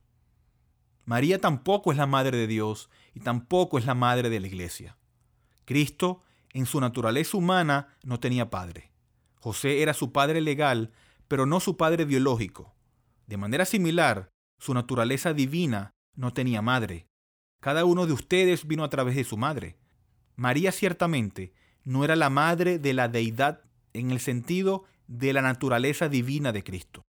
María 1.06 1.39
tampoco 1.39 1.91
es 1.91 1.97
la 1.97 2.08
madre 2.08 2.38
de 2.38 2.47
Dios 2.47 2.89
y 3.13 3.19
tampoco 3.19 3.77
es 3.77 3.86
la 3.86 3.93
madre 3.93 4.29
de 4.29 4.39
la 4.39 4.47
iglesia. 4.47 4.97
Cristo, 5.65 6.22
en 6.53 6.65
su 6.65 6.79
naturaleza 6.79 7.37
humana, 7.37 7.87
no 8.03 8.19
tenía 8.19 8.49
padre. 8.49 8.91
José 9.35 9.81
era 9.81 9.93
su 9.93 10.11
padre 10.11 10.39
legal, 10.39 10.91
pero 11.27 11.45
no 11.45 11.59
su 11.59 11.75
padre 11.77 12.05
biológico. 12.05 12.73
De 13.27 13.37
manera 13.37 13.65
similar, 13.65 14.29
su 14.59 14.73
naturaleza 14.73 15.33
divina 15.33 15.91
no 16.15 16.31
tenía 16.31 16.61
madre. 16.61 17.07
Cada 17.59 17.85
uno 17.85 18.05
de 18.05 18.13
ustedes 18.13 18.67
vino 18.67 18.83
a 18.83 18.89
través 18.89 19.15
de 19.15 19.23
su 19.23 19.37
madre. 19.37 19.77
María 20.35 20.71
ciertamente 20.71 21.53
no 21.83 22.03
era 22.05 22.15
la 22.15 22.29
madre 22.29 22.79
de 22.79 22.93
la 22.93 23.07
deidad 23.07 23.61
en 23.93 24.11
el 24.11 24.19
sentido 24.19 24.85
de 25.07 25.33
la 25.33 25.41
naturaleza 25.41 26.09
divina 26.09 26.51
de 26.51 26.63
Cristo. 26.63 27.03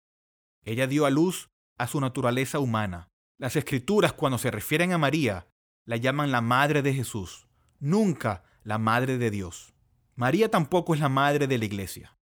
Ella 0.64 0.88
dio 0.88 1.06
a 1.06 1.10
luz 1.10 1.50
a 1.78 1.88
su 1.88 2.00
naturaleza 2.00 2.60
humana. 2.60 3.08
Las 3.38 3.56
escrituras 3.56 4.14
cuando 4.14 4.38
se 4.38 4.52
refieren 4.52 4.94
a 4.94 4.98
María 4.98 5.48
la 5.86 5.98
llaman 5.98 6.32
la 6.32 6.42
madre 6.42 6.82
de 6.82 6.94
Jesús, 6.94 7.48
nunca 7.80 8.44
la 8.64 8.78
madre 8.78 9.18
de 9.18 9.32
Dios. 9.32 9.74
María 10.16 10.50
tampoco 10.52 10.94
es 10.94 11.00
la 11.00 11.10
madre 11.10 11.48
de 11.48 11.58
la 11.58 11.66
iglesia. 11.66 12.18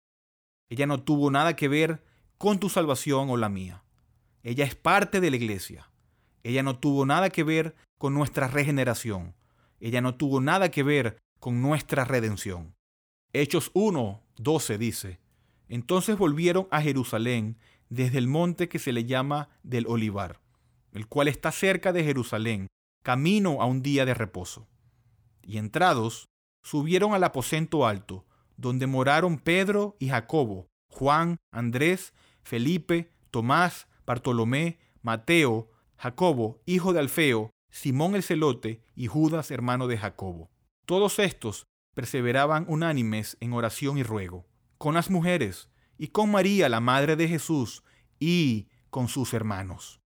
Ella 0.70 0.86
no 0.86 1.02
tuvo 1.02 1.32
nada 1.32 1.56
que 1.56 1.68
ver 1.68 2.04
con 2.38 2.60
tu 2.60 2.70
salvación 2.70 3.30
o 3.30 3.38
la 3.38 3.50
mía. 3.50 3.84
Ella 4.44 4.66
es 4.66 4.76
parte 4.76 5.20
de 5.20 5.32
la 5.32 5.38
iglesia. 5.38 5.90
Ella 6.44 6.64
no 6.64 6.78
tuvo 6.78 7.06
nada 7.06 7.30
que 7.30 7.44
ver 7.44 7.76
con 7.98 8.14
nuestra 8.14 8.48
regeneración. 8.48 9.36
Ella 9.80 10.02
no 10.02 10.16
tuvo 10.16 10.42
nada 10.42 10.70
que 10.70 10.84
ver 10.84 11.18
con 11.40 11.62
nuestra 11.62 12.06
redención. 12.06 12.76
Hechos 13.34 13.72
1, 13.74 14.22
12 14.38 14.78
dice, 14.78 15.20
Entonces 15.68 16.18
volvieron 16.18 16.68
a 16.72 16.82
Jerusalén 16.82 17.58
desde 17.90 18.18
el 18.18 18.28
monte 18.28 18.70
que 18.70 18.80
se 18.80 18.92
le 18.92 19.06
llama 19.06 19.50
del 19.64 19.88
Olivar, 19.88 20.40
el 20.94 21.08
cual 21.08 21.28
está 21.28 21.52
cerca 21.52 21.94
de 21.94 22.04
Jerusalén, 22.04 22.68
camino 23.04 23.62
a 23.62 23.66
un 23.66 23.82
día 23.82 24.06
de 24.06 24.14
reposo. 24.14 24.68
Y 25.48 25.58
entrados, 25.58 26.28
subieron 26.62 27.14
al 27.14 27.24
aposento 27.24 27.88
alto, 27.88 28.26
donde 28.58 28.86
moraron 28.86 29.40
Pedro 29.40 29.96
y 29.98 30.10
Jacobo, 30.10 30.68
Juan, 30.90 31.38
Andrés, 31.52 32.14
Felipe, 32.44 33.14
Tomás, 33.32 33.88
Bartolomé, 34.06 34.78
Mateo, 35.02 35.72
Jacobo, 35.96 36.62
hijo 36.66 36.92
de 36.92 37.00
Alfeo, 37.00 37.52
Simón 37.72 38.16
el 38.16 38.24
celote 38.24 38.84
y 38.94 39.08
Judas, 39.08 39.50
hermano 39.50 39.88
de 39.88 39.98
Jacobo. 39.98 40.52
Todos 40.86 41.20
estos 41.20 41.66
perseveraban 41.94 42.66
unánimes 42.68 43.38
en 43.40 43.54
oración 43.54 43.98
y 43.98 44.04
ruego, 44.04 44.46
con 44.78 44.96
las 44.96 45.10
mujeres, 45.10 45.70
y 45.98 46.10
con 46.10 46.30
María, 46.30 46.68
la 46.68 46.82
madre 46.82 47.16
de 47.16 47.30
Jesús, 47.30 47.84
y 48.20 48.68
con 48.90 49.08
sus 49.08 49.34
hermanos. 49.34 50.02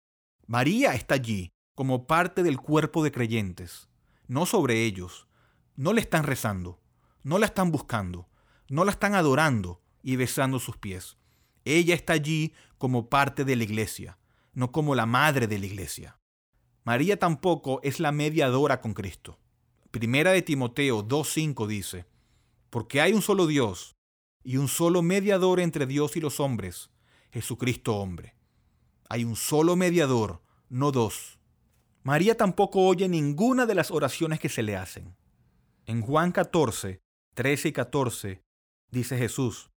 María 0.47 0.95
está 0.95 1.15
allí 1.15 1.49
como 1.75 2.07
parte 2.07 2.43
del 2.43 2.57
cuerpo 2.57 3.03
de 3.03 3.11
creyentes, 3.13 3.87
no 4.27 4.45
sobre 4.45 4.83
ellos. 4.83 5.28
No 5.79 5.93
le 5.93 6.01
están 6.01 6.25
rezando, 6.25 6.81
no 7.23 7.39
la 7.39 7.45
están 7.45 7.71
buscando, 7.71 8.27
no 8.67 8.83
la 8.83 8.91
están 8.91 9.15
adorando 9.15 9.81
y 10.03 10.17
besando 10.17 10.59
sus 10.59 10.75
pies. 10.75 11.15
Ella 11.63 11.95
está 11.95 12.11
allí 12.11 12.53
como 12.77 13.07
parte 13.07 13.45
de 13.45 13.55
la 13.55 13.63
iglesia, 13.63 14.17
no 14.51 14.73
como 14.73 14.93
la 14.93 15.05
madre 15.05 15.47
de 15.47 15.57
la 15.57 15.67
iglesia. 15.67 16.19
María 16.83 17.17
tampoco 17.17 17.79
es 17.81 18.01
la 18.01 18.11
mediadora 18.11 18.81
con 18.81 18.93
Cristo. 18.93 19.39
Primera 19.89 20.31
de 20.33 20.41
Timoteo 20.41 21.01
2.5 21.07 21.65
dice, 21.65 22.05
porque 22.69 22.99
hay 22.99 23.13
un 23.13 23.21
solo 23.21 23.47
Dios 23.47 23.95
y 24.43 24.57
un 24.57 24.67
solo 24.67 25.01
mediador 25.01 25.61
entre 25.61 25.85
Dios 25.85 26.17
y 26.17 26.19
los 26.19 26.41
hombres, 26.41 26.89
Jesucristo 27.31 27.95
hombre. 27.95 28.35
Hay 29.07 29.23
un 29.23 29.37
solo 29.37 29.77
mediador, 29.77 30.41
no 30.67 30.91
dos. 30.91 31.39
María 32.03 32.35
tampoco 32.35 32.81
oye 32.85 33.07
ninguna 33.07 33.65
de 33.65 33.75
las 33.75 33.91
oraciones 33.91 34.41
que 34.41 34.49
se 34.49 34.61
le 34.61 34.75
hacen. 34.75 35.15
En 35.89 36.03
Juan 36.03 36.31
14, 36.31 37.01
13 37.33 37.67
y 37.67 37.71
14 37.71 38.43
dice 38.91 39.17
Jesús, 39.17 39.71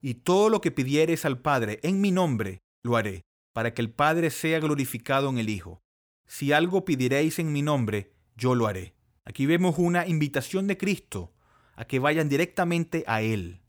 y 0.00 0.14
todo 0.14 0.48
lo 0.48 0.60
que 0.60 0.72
pidiereis 0.72 1.24
al 1.24 1.40
Padre 1.40 1.78
en 1.84 2.00
mi 2.00 2.10
nombre, 2.10 2.62
lo 2.82 2.96
haré, 2.96 3.22
para 3.52 3.72
que 3.72 3.80
el 3.80 3.92
Padre 3.92 4.30
sea 4.30 4.58
glorificado 4.58 5.30
en 5.30 5.38
el 5.38 5.48
Hijo. 5.48 5.84
Si 6.26 6.50
algo 6.50 6.84
pidiereis 6.84 7.38
en 7.38 7.52
mi 7.52 7.62
nombre, 7.62 8.10
yo 8.34 8.56
lo 8.56 8.66
haré. 8.66 8.96
Aquí 9.24 9.46
vemos 9.46 9.78
una 9.78 10.08
invitación 10.08 10.66
de 10.66 10.76
Cristo 10.76 11.32
a 11.76 11.84
que 11.84 12.00
vayan 12.00 12.28
directamente 12.28 13.04
a 13.06 13.22
Él. 13.22 13.60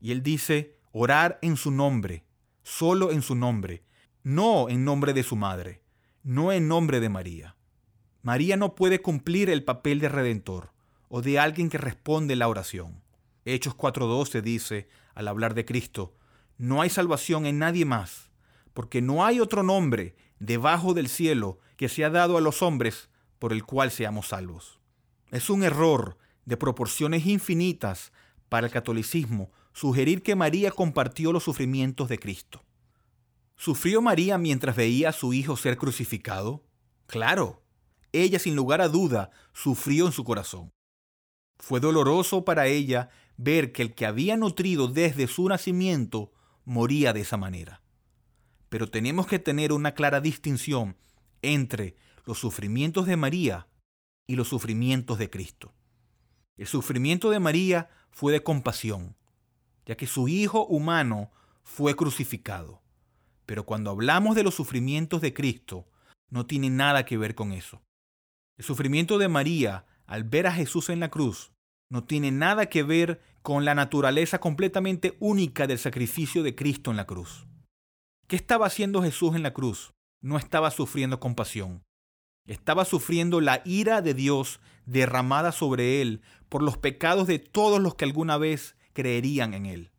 Y 0.00 0.10
Él 0.10 0.22
dice, 0.22 0.78
orar 0.90 1.38
en 1.42 1.58
su 1.58 1.70
nombre, 1.70 2.24
solo 2.62 3.12
en 3.12 3.20
su 3.20 3.34
nombre, 3.34 3.84
no 4.22 4.70
en 4.70 4.86
nombre 4.86 5.12
de 5.12 5.22
su 5.22 5.36
madre, 5.36 5.82
no 6.22 6.50
en 6.50 6.66
nombre 6.66 6.98
de 6.98 7.10
María. 7.10 7.56
María 8.22 8.56
no 8.56 8.74
puede 8.74 9.02
cumplir 9.02 9.50
el 9.50 9.64
papel 9.64 10.00
de 10.00 10.08
redentor 10.08 10.72
o 11.08 11.22
de 11.22 11.38
alguien 11.38 11.68
que 11.68 11.78
responde 11.78 12.36
la 12.36 12.48
oración. 12.48 13.02
Hechos 13.44 13.74
4:12 13.76 14.42
dice, 14.42 14.88
al 15.14 15.28
hablar 15.28 15.54
de 15.54 15.64
Cristo, 15.64 16.16
no 16.56 16.80
hay 16.82 16.90
salvación 16.90 17.46
en 17.46 17.58
nadie 17.58 17.84
más, 17.84 18.30
porque 18.72 19.02
no 19.02 19.24
hay 19.24 19.40
otro 19.40 19.62
nombre 19.62 20.16
debajo 20.38 20.94
del 20.94 21.08
cielo 21.08 21.58
que 21.76 21.88
sea 21.88 22.10
dado 22.10 22.36
a 22.36 22.40
los 22.40 22.62
hombres 22.62 23.10
por 23.38 23.52
el 23.52 23.64
cual 23.64 23.90
seamos 23.90 24.28
salvos. 24.28 24.78
Es 25.30 25.50
un 25.50 25.62
error 25.62 26.16
de 26.44 26.56
proporciones 26.56 27.26
infinitas 27.26 28.12
para 28.48 28.66
el 28.66 28.72
catolicismo 28.72 29.50
sugerir 29.72 30.22
que 30.22 30.36
María 30.36 30.70
compartió 30.70 31.32
los 31.32 31.42
sufrimientos 31.42 32.08
de 32.08 32.18
Cristo. 32.18 32.62
¿Sufrió 33.56 34.00
María 34.00 34.38
mientras 34.38 34.76
veía 34.76 35.10
a 35.10 35.12
su 35.12 35.32
hijo 35.32 35.56
ser 35.56 35.76
crucificado? 35.76 36.64
Claro, 37.06 37.62
ella 38.12 38.38
sin 38.38 38.54
lugar 38.56 38.80
a 38.80 38.88
duda 38.88 39.30
sufrió 39.52 40.06
en 40.06 40.12
su 40.12 40.24
corazón. 40.24 40.70
Fue 41.58 41.80
doloroso 41.80 42.44
para 42.44 42.66
ella 42.66 43.10
ver 43.36 43.72
que 43.72 43.82
el 43.82 43.94
que 43.94 44.06
había 44.06 44.36
nutrido 44.36 44.88
desde 44.88 45.26
su 45.26 45.48
nacimiento 45.48 46.32
moría 46.64 47.12
de 47.12 47.20
esa 47.20 47.36
manera. 47.36 47.82
Pero 48.68 48.88
tenemos 48.90 49.26
que 49.26 49.38
tener 49.38 49.72
una 49.72 49.94
clara 49.94 50.20
distinción 50.20 50.96
entre 51.42 51.96
los 52.24 52.38
sufrimientos 52.38 53.06
de 53.06 53.16
María 53.16 53.68
y 54.26 54.36
los 54.36 54.48
sufrimientos 54.48 55.18
de 55.18 55.30
Cristo. 55.30 55.74
El 56.56 56.66
sufrimiento 56.66 57.30
de 57.30 57.40
María 57.40 57.90
fue 58.10 58.32
de 58.32 58.42
compasión, 58.42 59.16
ya 59.86 59.96
que 59.96 60.06
su 60.06 60.28
Hijo 60.28 60.66
humano 60.66 61.30
fue 61.62 61.96
crucificado. 61.96 62.82
Pero 63.46 63.66
cuando 63.66 63.90
hablamos 63.90 64.36
de 64.36 64.42
los 64.42 64.54
sufrimientos 64.54 65.20
de 65.20 65.34
Cristo, 65.34 65.86
no 66.30 66.46
tiene 66.46 66.70
nada 66.70 67.04
que 67.04 67.18
ver 67.18 67.34
con 67.34 67.52
eso. 67.52 67.82
El 68.56 68.64
sufrimiento 68.64 69.18
de 69.18 69.28
María 69.28 69.84
al 70.06 70.24
ver 70.24 70.46
a 70.46 70.52
Jesús 70.52 70.88
en 70.88 71.00
la 71.00 71.10
cruz 71.10 71.52
no 71.90 72.04
tiene 72.04 72.30
nada 72.30 72.66
que 72.66 72.82
ver 72.82 73.20
con 73.42 73.64
la 73.64 73.74
naturaleza 73.74 74.40
completamente 74.40 75.16
única 75.20 75.66
del 75.66 75.78
sacrificio 75.78 76.42
de 76.42 76.54
Cristo 76.54 76.90
en 76.90 76.96
la 76.96 77.06
cruz. 77.06 77.46
¿Qué 78.26 78.36
estaba 78.36 78.66
haciendo 78.66 79.02
Jesús 79.02 79.36
en 79.36 79.42
la 79.42 79.52
cruz? 79.52 79.92
No 80.22 80.38
estaba 80.38 80.70
sufriendo 80.70 81.20
compasión. 81.20 81.82
Estaba 82.46 82.84
sufriendo 82.84 83.40
la 83.40 83.62
ira 83.64 84.02
de 84.02 84.14
Dios 84.14 84.60
derramada 84.86 85.52
sobre 85.52 86.00
él 86.00 86.22
por 86.48 86.62
los 86.62 86.78
pecados 86.78 87.26
de 87.26 87.38
todos 87.38 87.80
los 87.80 87.94
que 87.94 88.04
alguna 88.04 88.38
vez 88.38 88.76
creerían 88.92 89.54
en 89.54 89.66
él. 89.66 89.92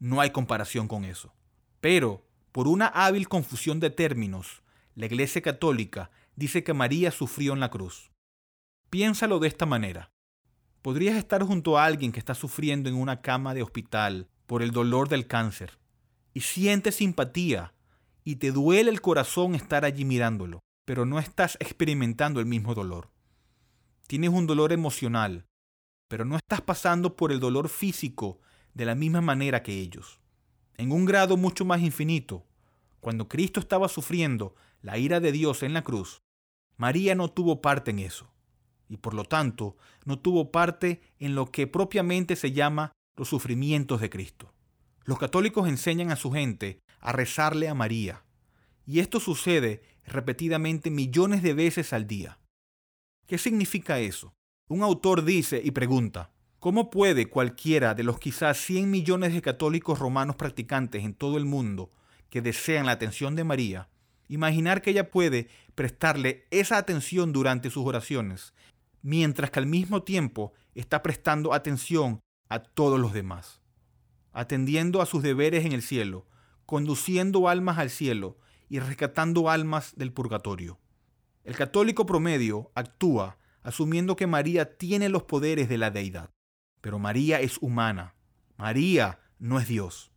No 0.00 0.20
hay 0.20 0.30
comparación 0.30 0.88
con 0.88 1.04
eso. 1.04 1.34
Pero, 1.80 2.26
por 2.52 2.68
una 2.68 2.86
hábil 2.86 3.28
confusión 3.28 3.80
de 3.80 3.90
términos, 3.90 4.62
la 4.94 5.06
Iglesia 5.06 5.42
Católica 5.42 6.10
dice 6.34 6.64
que 6.64 6.74
María 6.74 7.10
sufrió 7.10 7.52
en 7.52 7.60
la 7.60 7.70
cruz. 7.70 8.10
Piénsalo 8.90 9.38
de 9.38 9.48
esta 9.48 9.66
manera. 9.66 10.10
Podrías 10.80 11.16
estar 11.16 11.42
junto 11.42 11.76
a 11.76 11.84
alguien 11.84 12.10
que 12.10 12.18
está 12.18 12.34
sufriendo 12.34 12.88
en 12.88 12.94
una 12.94 13.20
cama 13.20 13.52
de 13.52 13.62
hospital 13.62 14.30
por 14.46 14.62
el 14.62 14.70
dolor 14.70 15.10
del 15.10 15.26
cáncer 15.26 15.78
y 16.32 16.40
sientes 16.40 16.94
simpatía 16.94 17.74
y 18.24 18.36
te 18.36 18.50
duele 18.50 18.90
el 18.90 19.02
corazón 19.02 19.54
estar 19.54 19.84
allí 19.84 20.06
mirándolo, 20.06 20.60
pero 20.86 21.04
no 21.04 21.18
estás 21.18 21.58
experimentando 21.60 22.40
el 22.40 22.46
mismo 22.46 22.74
dolor. 22.74 23.10
Tienes 24.06 24.30
un 24.30 24.46
dolor 24.46 24.72
emocional, 24.72 25.44
pero 26.08 26.24
no 26.24 26.36
estás 26.36 26.62
pasando 26.62 27.14
por 27.14 27.30
el 27.30 27.40
dolor 27.40 27.68
físico 27.68 28.40
de 28.72 28.86
la 28.86 28.94
misma 28.94 29.20
manera 29.20 29.62
que 29.62 29.78
ellos. 29.78 30.18
En 30.78 30.92
un 30.92 31.04
grado 31.04 31.36
mucho 31.36 31.66
más 31.66 31.82
infinito, 31.82 32.46
cuando 33.00 33.28
Cristo 33.28 33.60
estaba 33.60 33.88
sufriendo 33.88 34.54
la 34.80 34.96
ira 34.96 35.20
de 35.20 35.30
Dios 35.30 35.62
en 35.62 35.74
la 35.74 35.82
cruz, 35.82 36.22
María 36.78 37.14
no 37.14 37.28
tuvo 37.28 37.60
parte 37.60 37.90
en 37.90 37.98
eso 37.98 38.32
y 38.88 38.96
por 38.96 39.14
lo 39.14 39.24
tanto 39.24 39.76
no 40.04 40.18
tuvo 40.18 40.50
parte 40.50 41.00
en 41.18 41.34
lo 41.34 41.50
que 41.50 41.66
propiamente 41.66 42.36
se 42.36 42.52
llama 42.52 42.92
los 43.16 43.28
sufrimientos 43.28 44.00
de 44.00 44.10
Cristo. 44.10 44.52
Los 45.04 45.18
católicos 45.18 45.68
enseñan 45.68 46.10
a 46.10 46.16
su 46.16 46.30
gente 46.30 46.80
a 47.00 47.12
rezarle 47.12 47.68
a 47.68 47.74
María, 47.74 48.24
y 48.86 49.00
esto 49.00 49.20
sucede 49.20 49.82
repetidamente 50.04 50.90
millones 50.90 51.42
de 51.42 51.54
veces 51.54 51.92
al 51.92 52.06
día. 52.06 52.38
¿Qué 53.26 53.38
significa 53.38 54.00
eso? 54.00 54.32
Un 54.68 54.82
autor 54.82 55.24
dice 55.24 55.60
y 55.62 55.70
pregunta, 55.70 56.30
¿cómo 56.58 56.90
puede 56.90 57.28
cualquiera 57.28 57.94
de 57.94 58.02
los 58.02 58.18
quizás 58.18 58.58
100 58.58 58.90
millones 58.90 59.34
de 59.34 59.42
católicos 59.42 59.98
romanos 59.98 60.36
practicantes 60.36 61.04
en 61.04 61.14
todo 61.14 61.36
el 61.36 61.44
mundo 61.44 61.90
que 62.30 62.42
desean 62.42 62.86
la 62.86 62.92
atención 62.92 63.34
de 63.36 63.44
María, 63.44 63.88
imaginar 64.28 64.82
que 64.82 64.90
ella 64.90 65.10
puede 65.10 65.48
prestarle 65.74 66.46
esa 66.50 66.76
atención 66.76 67.32
durante 67.32 67.70
sus 67.70 67.86
oraciones 67.86 68.54
mientras 69.02 69.50
que 69.50 69.58
al 69.58 69.66
mismo 69.66 70.02
tiempo 70.02 70.52
está 70.74 71.02
prestando 71.02 71.52
atención 71.52 72.20
a 72.48 72.60
todos 72.60 72.98
los 72.98 73.12
demás, 73.12 73.60
atendiendo 74.32 75.02
a 75.02 75.06
sus 75.06 75.22
deberes 75.22 75.64
en 75.64 75.72
el 75.72 75.82
cielo, 75.82 76.26
conduciendo 76.66 77.48
almas 77.48 77.78
al 77.78 77.90
cielo 77.90 78.38
y 78.68 78.78
rescatando 78.78 79.50
almas 79.50 79.94
del 79.96 80.12
purgatorio. 80.12 80.78
El 81.44 81.56
católico 81.56 82.04
promedio 82.06 82.70
actúa 82.74 83.38
asumiendo 83.62 84.16
que 84.16 84.26
María 84.26 84.76
tiene 84.76 85.08
los 85.08 85.24
poderes 85.24 85.68
de 85.68 85.78
la 85.78 85.90
deidad. 85.90 86.30
Pero 86.80 86.98
María 86.98 87.40
es 87.40 87.58
humana. 87.58 88.14
María 88.56 89.20
no 89.38 89.58
es 89.58 89.68
Dios. 89.68 90.10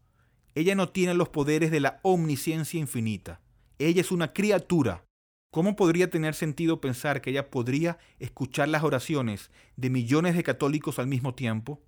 Ella 0.56 0.76
no 0.76 0.90
tiene 0.90 1.14
los 1.14 1.30
poderes 1.30 1.72
de 1.72 1.80
la 1.80 2.00
omnisciencia 2.04 2.80
infinita. 2.80 3.42
Ella 3.80 4.02
es 4.02 4.12
una 4.12 4.34
criatura. 4.34 5.06
¿Cómo 5.52 5.76
podría 5.76 6.10
tener 6.10 6.34
sentido 6.34 6.80
pensar 6.80 7.20
que 7.20 7.30
ella 7.30 7.50
podría 7.52 8.00
escuchar 8.20 8.70
las 8.70 8.84
oraciones 8.84 9.52
de 9.76 9.90
millones 9.90 10.36
de 10.36 10.44
católicos 10.44 10.98
al 10.98 11.08
mismo 11.08 11.36
tiempo? 11.36 11.84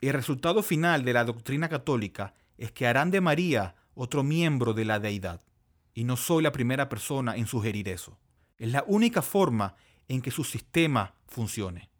El 0.00 0.14
resultado 0.14 0.62
final 0.62 1.04
de 1.04 1.12
la 1.12 1.24
doctrina 1.24 1.68
católica 1.68 2.34
es 2.56 2.72
que 2.72 2.86
harán 2.86 3.10
de 3.10 3.20
María 3.20 3.74
otro 3.94 4.22
miembro 4.22 4.72
de 4.72 4.86
la 4.86 5.00
deidad. 5.00 5.42
Y 5.92 6.04
no 6.04 6.16
soy 6.16 6.42
la 6.42 6.50
primera 6.50 6.88
persona 6.88 7.36
en 7.36 7.46
sugerir 7.46 7.90
eso. 7.90 8.18
Es 8.56 8.72
la 8.72 8.84
única 8.86 9.20
forma 9.20 9.76
en 10.08 10.22
que 10.22 10.30
su 10.30 10.42
sistema 10.42 11.14
funcione. 11.26 11.90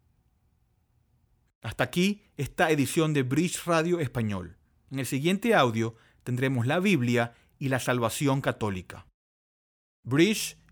Hasta 1.61 1.83
aquí 1.83 2.23
esta 2.35 2.71
edición 2.71 3.13
de 3.13 3.21
Bridge 3.21 3.63
Radio 3.65 3.99
Español. 3.99 4.57
En 4.89 4.97
el 4.97 5.05
siguiente 5.05 5.53
audio 5.53 5.95
tendremos 6.23 6.65
la 6.65 6.79
Biblia 6.79 7.35
y 7.59 7.69
la 7.69 7.79
salvación 7.79 8.41
católica. 8.41 9.05
Bridge 10.03 10.57